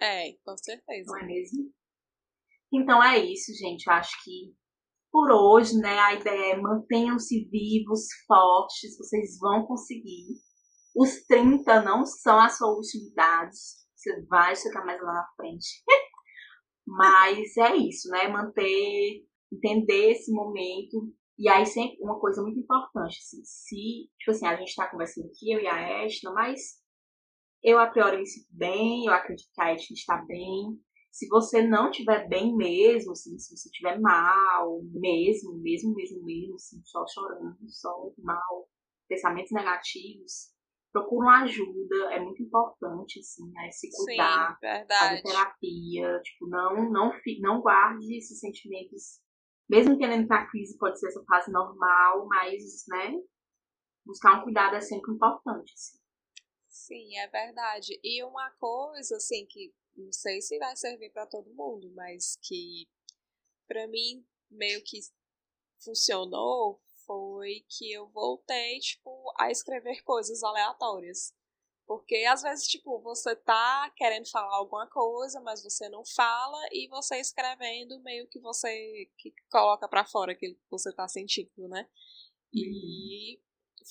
É, 0.00 0.32
com 0.44 0.56
certeza. 0.56 1.12
Não 1.12 1.18
é 1.18 1.26
mesmo? 1.26 1.72
Então 2.72 3.02
é 3.02 3.18
isso, 3.18 3.52
gente. 3.54 3.86
Eu 3.86 3.92
acho 3.92 4.22
que 4.24 4.54
por 5.12 5.30
hoje, 5.30 5.78
né, 5.78 5.96
a 6.00 6.14
ideia 6.14 6.54
é 6.54 6.60
mantenham-se 6.60 7.44
vivos, 7.48 8.08
fortes, 8.26 8.96
vocês 8.98 9.38
vão 9.38 9.64
conseguir. 9.64 10.40
Os 10.94 11.24
30 11.26 11.82
não 11.82 12.04
são 12.04 12.40
a 12.40 12.48
sua 12.48 12.68
última 12.68 13.08
idade. 13.10 13.56
Você 13.94 14.22
vai 14.26 14.54
chegar 14.54 14.84
mais 14.84 15.00
lá 15.00 15.12
na 15.12 15.28
frente. 15.36 15.82
Mas 16.86 17.56
é 17.56 17.76
isso, 17.76 18.08
né? 18.10 18.28
Manter, 18.28 19.24
entender 19.50 20.12
esse 20.12 20.30
momento 20.30 21.12
e 21.38 21.48
aí 21.48 21.66
sempre 21.66 21.98
uma 22.00 22.18
coisa 22.20 22.40
muito 22.42 22.60
importante, 22.60 23.18
assim, 23.18 23.42
se, 23.44 24.08
tipo 24.18 24.30
assim, 24.30 24.46
a 24.46 24.56
gente 24.56 24.68
está 24.68 24.88
conversando 24.88 25.26
aqui, 25.26 25.52
eu 25.52 25.60
e 25.60 25.66
a 25.66 26.04
Ashton, 26.04 26.32
mas 26.32 26.80
eu 27.62 27.78
a 27.78 27.88
priori 27.88 28.18
me 28.18 28.26
sinto 28.26 28.48
bem, 28.50 29.06
eu 29.06 29.12
acredito 29.12 29.50
que 29.52 29.60
a 29.60 29.72
Ashton 29.72 29.94
está 29.94 30.24
bem. 30.26 30.80
Se 31.10 31.26
você 31.28 31.62
não 31.62 31.90
estiver 31.90 32.28
bem 32.28 32.54
mesmo, 32.56 33.12
assim, 33.12 33.36
se 33.38 33.56
você 33.56 33.68
estiver 33.68 33.98
mal, 34.00 34.80
mesmo, 34.92 35.54
mesmo, 35.60 35.92
mesmo, 35.94 36.24
mesmo, 36.24 36.54
assim, 36.54 36.80
só 36.84 37.04
chorando, 37.06 37.56
só 37.68 37.90
mal, 38.18 38.68
pensamentos 39.08 39.50
negativos, 39.50 40.53
procura 40.94 41.26
uma 41.26 41.42
ajuda, 41.42 42.14
é 42.14 42.20
muito 42.20 42.40
importante, 42.40 43.18
assim, 43.18 43.50
né? 43.50 43.68
Se 43.72 43.90
cuidar, 43.90 44.52
Sim, 44.52 44.60
verdade. 44.60 45.08
fazer 45.08 45.22
terapia, 45.22 46.20
tipo, 46.22 46.46
não, 46.46 46.90
não, 46.90 47.12
não 47.40 47.60
guarde 47.60 48.16
esses 48.16 48.38
sentimentos 48.38 49.20
mesmo 49.68 49.96
que 49.96 50.04
a 50.04 50.46
crise 50.46 50.76
pode 50.78 51.00
ser 51.00 51.08
essa 51.08 51.24
fase 51.24 51.50
normal, 51.50 52.26
mas, 52.26 52.84
né, 52.88 53.12
buscar 54.04 54.38
um 54.38 54.44
cuidado 54.44 54.76
é 54.76 54.80
sempre 54.80 55.12
importante. 55.12 55.72
Assim. 55.72 55.98
Sim, 56.68 57.16
é 57.18 57.26
verdade. 57.28 57.98
E 58.02 58.22
uma 58.22 58.50
coisa, 58.52 59.16
assim, 59.16 59.46
que 59.46 59.74
não 59.96 60.12
sei 60.12 60.42
se 60.42 60.58
vai 60.58 60.76
servir 60.76 61.10
para 61.10 61.26
todo 61.26 61.54
mundo, 61.54 61.90
mas 61.94 62.36
que 62.42 62.86
para 63.66 63.88
mim 63.88 64.24
meio 64.50 64.82
que 64.84 65.00
funcionou 65.82 66.80
foi 67.06 67.64
que 67.68 67.92
eu 67.92 68.08
voltei, 68.08 68.78
tipo, 68.80 69.32
a 69.38 69.50
escrever 69.50 70.02
coisas 70.02 70.42
aleatórias. 70.42 71.34
Porque 71.86 72.24
às 72.24 72.42
vezes, 72.42 72.66
tipo, 72.66 72.98
você 73.00 73.36
tá 73.36 73.92
querendo 73.94 74.28
falar 74.30 74.54
alguma 74.56 74.86
coisa, 74.86 75.40
mas 75.40 75.62
você 75.62 75.88
não 75.88 76.02
fala 76.04 76.58
e 76.72 76.88
você 76.88 77.16
escrevendo 77.18 78.00
meio 78.02 78.26
que 78.28 78.40
você 78.40 79.10
que 79.18 79.34
coloca 79.50 79.86
para 79.86 80.04
fora 80.06 80.32
aquilo 80.32 80.54
que 80.54 80.70
você 80.70 80.92
tá 80.94 81.06
sentindo, 81.06 81.68
né? 81.68 81.86
E 82.54 83.38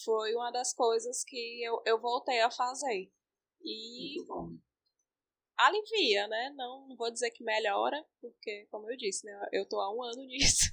foi 0.03 0.33
uma 0.33 0.51
das 0.51 0.73
coisas 0.73 1.23
que 1.23 1.63
eu, 1.63 1.81
eu 1.85 1.99
voltei 1.99 2.41
a 2.41 2.49
fazer. 2.49 3.11
E 3.61 4.15
alivia, 5.57 6.27
né? 6.27 6.51
Não, 6.55 6.87
não 6.87 6.95
vou 6.95 7.11
dizer 7.11 7.31
que 7.31 7.43
melhora, 7.43 8.03
porque, 8.19 8.67
como 8.71 8.89
eu 8.89 8.97
disse, 8.97 9.25
né? 9.25 9.49
Eu 9.51 9.67
tô 9.67 9.79
há 9.79 9.93
um 9.93 10.03
ano 10.03 10.23
nisso. 10.25 10.71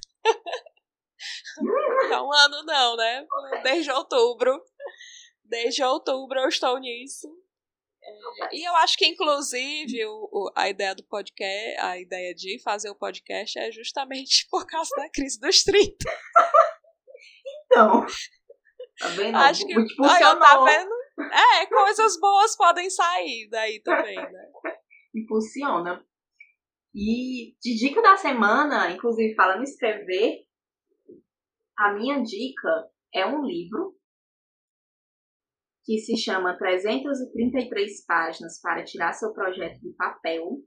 Há 2.13 2.23
um 2.23 2.33
ano 2.33 2.63
não, 2.63 2.95
né? 2.95 3.25
Desde 3.63 3.91
outubro. 3.91 4.63
Desde 5.43 5.83
outubro 5.83 6.39
eu 6.39 6.47
estou 6.47 6.79
nisso. 6.79 7.27
É, 8.03 8.55
e 8.55 8.67
eu 8.67 8.75
acho 8.77 8.97
que, 8.97 9.05
inclusive, 9.05 10.05
o, 10.05 10.29
o, 10.31 10.51
a 10.55 10.69
ideia 10.69 10.95
do 10.95 11.03
podcast, 11.03 11.79
a 11.79 11.99
ideia 11.99 12.33
de 12.33 12.59
fazer 12.63 12.89
o 12.89 12.95
podcast 12.95 13.59
é 13.59 13.71
justamente 13.71 14.47
por 14.49 14.65
causa 14.65 14.89
da 14.95 15.09
crise 15.09 15.39
dos 15.39 15.63
30. 15.63 15.93
Então. 17.65 18.05
Tá 18.99 19.07
vendo? 19.09 19.37
Acho 19.37 19.65
que. 19.65 19.73
Aí, 19.73 20.19
tá 20.19 20.63
vendo? 20.63 20.91
É, 21.31 21.65
coisas 21.67 22.19
boas 22.19 22.55
podem 22.55 22.89
sair 22.89 23.47
daí 23.49 23.81
também, 23.81 24.15
né? 24.15 24.51
Impulsiona. 25.15 26.03
E 26.93 27.55
de 27.61 27.75
dica 27.75 28.01
da 28.01 28.17
semana, 28.17 28.91
inclusive 28.91 29.33
falando 29.35 29.61
em 29.61 29.63
escrever, 29.63 30.45
a 31.81 31.93
minha 31.95 32.21
dica 32.21 32.69
é 33.11 33.25
um 33.25 33.43
livro 33.43 33.97
que 35.83 35.97
se 35.97 36.15
chama 36.15 36.55
333 36.55 38.05
páginas 38.05 38.61
para 38.61 38.83
tirar 38.83 39.13
seu 39.13 39.33
projeto 39.33 39.81
do 39.81 39.91
papel. 39.95 40.59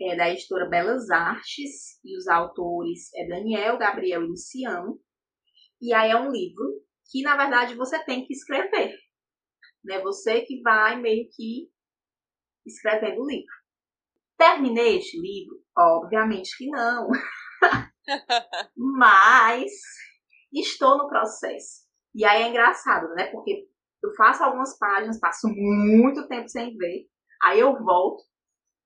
É 0.00 0.16
da 0.16 0.30
editora 0.30 0.68
Belas 0.68 1.10
Artes 1.10 1.98
e 2.04 2.16
os 2.16 2.28
autores 2.28 3.12
é 3.16 3.26
Daniel, 3.26 3.78
Gabriel 3.78 4.22
e 4.22 4.28
Luciano. 4.28 5.00
E 5.82 5.92
aí 5.92 6.12
é 6.12 6.16
um 6.16 6.30
livro 6.30 6.84
que 7.10 7.22
na 7.22 7.36
verdade 7.36 7.74
você 7.74 8.02
tem 8.04 8.24
que 8.24 8.32
escrever. 8.32 8.96
Né? 9.84 10.00
Você 10.02 10.42
que 10.42 10.62
vai 10.62 11.00
meio 11.00 11.28
que 11.34 11.68
escrevendo 12.64 13.22
o 13.22 13.28
livro. 13.28 13.54
Terminei 14.38 14.98
este 14.98 15.20
livro? 15.20 15.60
Obviamente 15.76 16.56
que 16.56 16.68
não. 16.68 17.08
Mas 18.76 19.70
estou 20.52 20.98
no 20.98 21.08
processo. 21.08 21.88
E 22.14 22.24
aí 22.24 22.42
é 22.42 22.48
engraçado, 22.48 23.08
né? 23.14 23.26
Porque 23.26 23.68
eu 24.02 24.14
faço 24.14 24.42
algumas 24.42 24.76
páginas, 24.78 25.20
passo 25.20 25.48
muito 25.48 26.26
tempo 26.26 26.48
sem 26.48 26.76
ver, 26.76 27.06
aí 27.42 27.60
eu 27.60 27.78
volto, 27.78 28.22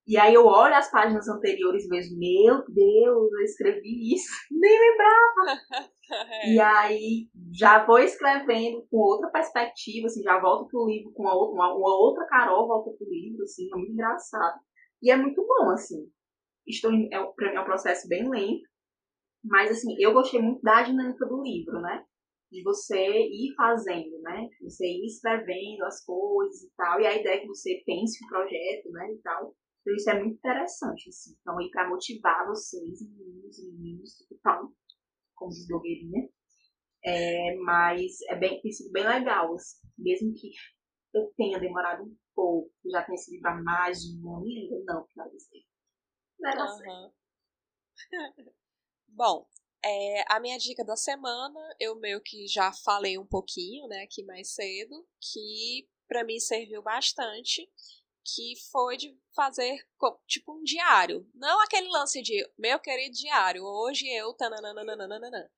e 0.07 0.19
aí 0.19 0.35
eu 0.35 0.45
olho 0.45 0.75
as 0.75 0.91
páginas 0.91 1.27
anteriores 1.29 1.85
e 1.85 1.89
vejo, 1.89 2.19
meu 2.19 2.63
Deus, 2.69 3.33
eu 3.33 3.41
escrevi 3.43 4.15
isso, 4.15 4.29
nem 4.53 4.79
lembrava. 4.79 5.61
é. 6.43 6.53
E 6.53 6.61
aí 6.61 7.29
já 7.53 7.87
vou 7.87 7.99
escrevendo 7.99 8.87
com 8.91 8.99
outra 8.99 9.31
perspectiva, 9.31 10.07
assim, 10.07 10.23
já 10.23 10.39
volto 10.41 10.69
pro 10.69 10.87
livro 10.87 11.11
com 11.15 11.23
uma, 11.23 11.35
uma, 11.35 11.75
uma 11.75 11.99
outra 11.99 12.27
Carol 12.27 12.69
volta 12.69 12.91
pro 12.99 13.09
livro, 13.09 13.45
assim, 13.45 13.67
é 13.73 13.77
muito 13.77 13.93
engraçado. 13.93 14.61
E 15.03 15.11
é 15.11 15.17
muito 15.17 15.43
bom, 15.47 15.71
assim. 15.71 16.07
Estou 16.67 16.93
em, 16.93 17.09
é, 17.13 17.23
pra 17.35 17.51
mim 17.51 17.57
é 17.57 17.61
um 17.61 17.65
processo 17.65 18.07
bem 18.07 18.29
lento, 18.29 18.69
mas 19.45 19.71
assim, 19.71 19.95
eu 19.99 20.13
gostei 20.13 20.41
muito 20.41 20.63
da 20.63 20.83
dinâmica 20.83 21.27
do 21.27 21.43
livro, 21.43 21.81
né? 21.81 22.05
De 22.51 22.63
você 22.63 22.97
ir 22.97 23.55
fazendo, 23.57 24.21
né? 24.23 24.49
Você 24.63 24.87
ir 24.87 25.07
escrevendo 25.07 25.85
as 25.85 26.05
coisas 26.05 26.63
e 26.63 26.71
tal, 26.77 27.01
e 27.01 27.07
a 27.07 27.15
ideia 27.15 27.37
é 27.37 27.41
que 27.41 27.47
você 27.47 27.83
pense 27.85 28.25
o 28.25 28.29
projeto, 28.29 28.91
né? 28.91 29.13
E 29.13 29.19
tal. 29.19 29.55
Então 29.83 29.95
isso 29.95 30.11
é 30.11 30.19
muito 30.19 30.37
interessante, 30.37 31.11
assim. 31.11 31.37
Então, 31.41 31.59
aí 31.59 31.71
para 31.71 31.89
motivar 31.89 32.47
vocês, 32.47 33.03
meninos 33.03 33.59
e 33.59 33.73
meninos, 33.73 34.17
que 34.27 34.35
estão, 34.35 34.73
como 35.35 35.53
blogueirinha. 35.69 36.29
É, 37.05 37.55
mas 37.57 38.23
é 38.31 38.37
bem, 38.37 38.61
tem 38.63 38.73
sido 38.73 38.91
bem 38.93 39.07
legal, 39.07 39.53
assim. 39.55 39.87
Mesmo 39.99 40.33
que 40.33 40.51
eu 41.15 41.31
tenha 41.37 41.61
demorado 41.61 42.05
um 42.05 42.17
pouco, 42.35 42.73
já 42.91 43.03
tenha 43.05 43.19
sido 43.19 43.41
para 43.43 43.63
mais 43.63 43.99
de 44.01 44.19
um 44.19 44.37
ano 44.37 44.47
ainda 44.47 44.95
não 44.95 45.07
finalizei. 45.09 45.65
Uhum. 46.41 47.13
Bom, 49.17 49.47
é, 49.85 50.25
a 50.29 50.41
minha 50.41 50.59
dica 50.59 50.85
da 50.85 50.97
semana, 50.97 51.61
eu 51.79 51.95
meio 51.95 52.21
que 52.21 52.49
já 52.49 52.73
falei 52.73 53.17
um 53.17 53.25
pouquinho, 53.25 53.87
né, 53.87 54.03
aqui 54.03 54.25
mais 54.25 54.53
cedo, 54.55 55.07
que 55.21 55.89
para 56.09 56.25
mim 56.25 56.41
serviu 56.41 56.83
bastante, 56.83 57.71
que 58.25 58.55
foi 58.73 58.97
de 58.97 59.17
fazer 59.37 59.87
tipo 60.27 60.55
um 60.55 60.65
diário. 60.65 61.25
Não 61.33 61.61
aquele 61.63 61.89
lance 61.91 62.23
de 62.23 62.45
meu 62.59 62.81
querido 62.81 63.15
diário, 63.15 63.63
hoje 63.63 64.09
eu 64.09 64.33
tananana. 64.33 65.51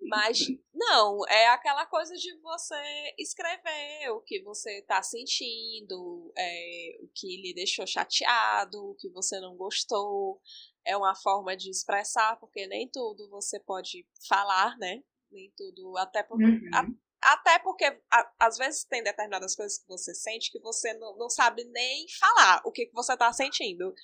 Mas 0.00 0.38
não, 0.74 1.24
é 1.28 1.48
aquela 1.48 1.86
coisa 1.86 2.16
de 2.16 2.34
você 2.40 3.14
escrever 3.16 4.10
o 4.10 4.20
que 4.22 4.42
você 4.42 4.78
está 4.78 5.02
sentindo, 5.02 6.32
é, 6.36 6.96
o 7.00 7.08
que 7.14 7.36
lhe 7.40 7.54
deixou 7.54 7.86
chateado, 7.86 8.90
o 8.90 8.96
que 8.96 9.08
você 9.08 9.38
não 9.38 9.56
gostou. 9.56 10.40
É 10.84 10.96
uma 10.96 11.14
forma 11.14 11.56
de 11.56 11.70
expressar, 11.70 12.36
porque 12.38 12.66
nem 12.66 12.88
tudo 12.88 13.28
você 13.30 13.58
pode 13.60 14.06
falar, 14.28 14.76
né? 14.78 15.02
Nem 15.30 15.52
tudo, 15.56 15.96
até 15.98 16.22
porque. 16.22 16.44
Uhum. 16.44 16.70
A, 16.74 17.32
até 17.32 17.58
porque 17.58 17.84
a, 18.12 18.32
às 18.38 18.58
vezes 18.58 18.84
tem 18.84 19.02
determinadas 19.02 19.56
coisas 19.56 19.78
que 19.78 19.88
você 19.88 20.14
sente 20.14 20.52
que 20.52 20.60
você 20.60 20.92
não, 20.94 21.16
não 21.16 21.30
sabe 21.30 21.64
nem 21.64 22.06
falar 22.20 22.60
o 22.66 22.70
que, 22.70 22.86
que 22.86 22.94
você 22.94 23.14
está 23.14 23.32
sentindo. 23.32 23.94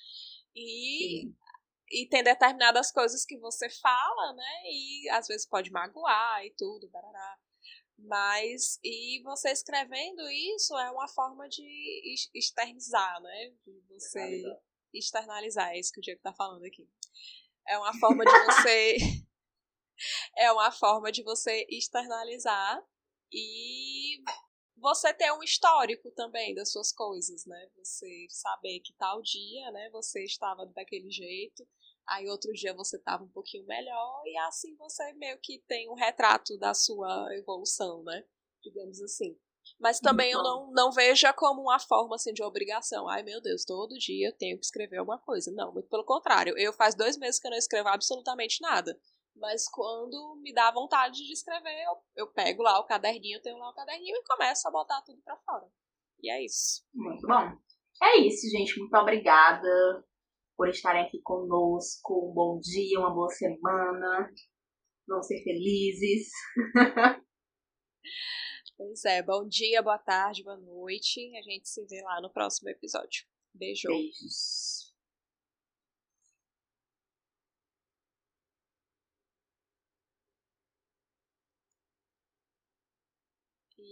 E 0.55 1.21
Sim 1.21 1.35
e 1.91 2.07
tem 2.07 2.23
determinadas 2.23 2.91
coisas 2.91 3.25
que 3.25 3.37
você 3.37 3.69
fala, 3.69 4.33
né? 4.33 4.61
E 4.65 5.09
às 5.09 5.27
vezes 5.27 5.45
pode 5.45 5.69
magoar 5.71 6.43
e 6.45 6.53
tudo, 6.57 6.89
barará. 6.89 7.37
Mas, 7.97 8.79
e 8.83 9.21
você 9.23 9.51
escrevendo 9.51 10.27
isso 10.31 10.75
é 10.77 10.89
uma 10.89 11.07
forma 11.07 11.47
de 11.49 12.29
externizar, 12.33 13.21
né? 13.21 13.53
De 13.65 13.81
você 13.89 14.43
externalizar, 14.93 15.71
é 15.71 15.79
isso 15.79 15.91
que 15.91 15.99
o 15.99 16.01
Diego 16.01 16.21
tá 16.21 16.33
falando 16.33 16.63
aqui. 16.65 16.87
É 17.67 17.77
uma 17.77 17.93
forma 17.99 18.23
de 18.25 18.45
você. 18.45 18.97
é 20.37 20.51
uma 20.51 20.71
forma 20.71 21.11
de 21.11 21.23
você 21.23 21.65
externalizar 21.69 22.83
e 23.31 24.21
você 24.77 25.13
ter 25.13 25.31
um 25.31 25.43
histórico 25.43 26.11
também 26.11 26.55
das 26.55 26.71
suas 26.71 26.91
coisas, 26.91 27.45
né? 27.45 27.69
Você 27.77 28.25
saber 28.29 28.79
que 28.79 28.93
tal 28.93 29.21
dia, 29.21 29.71
né, 29.71 29.89
você 29.91 30.23
estava 30.23 30.65
daquele 30.65 31.09
jeito 31.11 31.67
Aí 32.07 32.27
outro 32.29 32.51
dia 32.51 32.73
você 32.73 32.97
estava 32.97 33.23
um 33.23 33.29
pouquinho 33.29 33.65
melhor 33.65 34.21
e 34.25 34.37
assim 34.39 34.75
você 34.75 35.13
meio 35.13 35.39
que 35.41 35.59
tem 35.67 35.89
um 35.89 35.93
retrato 35.93 36.57
da 36.57 36.73
sua 36.73 37.27
evolução, 37.37 38.03
né? 38.03 38.25
Digamos 38.61 39.01
assim. 39.01 39.37
Mas 39.81 39.99
também 39.99 40.29
eu 40.29 40.43
não, 40.43 40.71
não 40.71 40.91
veja 40.91 41.33
como 41.33 41.61
uma 41.63 41.79
forma 41.79 42.15
assim 42.15 42.31
de 42.31 42.43
obrigação. 42.43 43.09
Ai 43.09 43.23
meu 43.23 43.41
Deus, 43.41 43.65
todo 43.65 43.97
dia 43.97 44.27
eu 44.27 44.37
tenho 44.37 44.59
que 44.59 44.63
escrever 44.63 44.97
alguma 44.97 45.17
coisa. 45.17 45.51
Não, 45.51 45.73
muito 45.73 45.89
pelo 45.89 46.05
contrário. 46.05 46.55
Eu 46.55 46.71
faz 46.71 46.93
dois 46.93 47.17
meses 47.17 47.39
que 47.39 47.47
eu 47.47 47.51
não 47.51 47.57
escrevo 47.57 47.89
absolutamente 47.89 48.61
nada. 48.61 48.95
Mas 49.35 49.67
quando 49.67 50.39
me 50.39 50.53
dá 50.53 50.69
vontade 50.69 51.25
de 51.25 51.33
escrever, 51.33 51.83
eu, 51.83 51.97
eu 52.15 52.27
pego 52.27 52.61
lá 52.61 52.79
o 52.79 52.85
caderninho, 52.85 53.37
eu 53.37 53.41
tenho 53.41 53.57
lá 53.57 53.71
o 53.71 53.73
caderninho 53.73 54.15
e 54.15 54.23
começo 54.23 54.67
a 54.67 54.71
botar 54.71 55.01
tudo 55.01 55.19
pra 55.23 55.35
fora. 55.37 55.67
E 56.21 56.29
é 56.29 56.45
isso. 56.45 56.85
Muito 56.93 57.25
bom. 57.25 57.51
É 58.03 58.19
isso, 58.19 58.47
gente. 58.51 58.79
Muito 58.79 58.95
obrigada 58.95 60.05
por 60.55 60.69
estarem 60.69 61.07
aqui 61.07 61.19
conosco. 61.23 62.29
Um 62.29 62.33
bom 62.35 62.59
dia, 62.59 62.99
uma 62.99 63.11
boa 63.11 63.29
semana. 63.29 64.31
Vamos 65.07 65.25
ser 65.25 65.41
felizes. 65.43 66.29
Pois 68.83 69.05
é, 69.05 69.21
bom 69.21 69.47
dia, 69.47 69.79
boa 69.79 69.99
tarde, 69.99 70.43
boa 70.43 70.57
noite. 70.57 71.31
A 71.37 71.41
gente 71.43 71.69
se 71.69 71.85
vê 71.85 72.01
lá 72.01 72.19
no 72.19 72.31
próximo 72.31 72.67
episódio. 72.67 73.25
Beijo. 73.53 73.87
Beijos. 73.87 74.80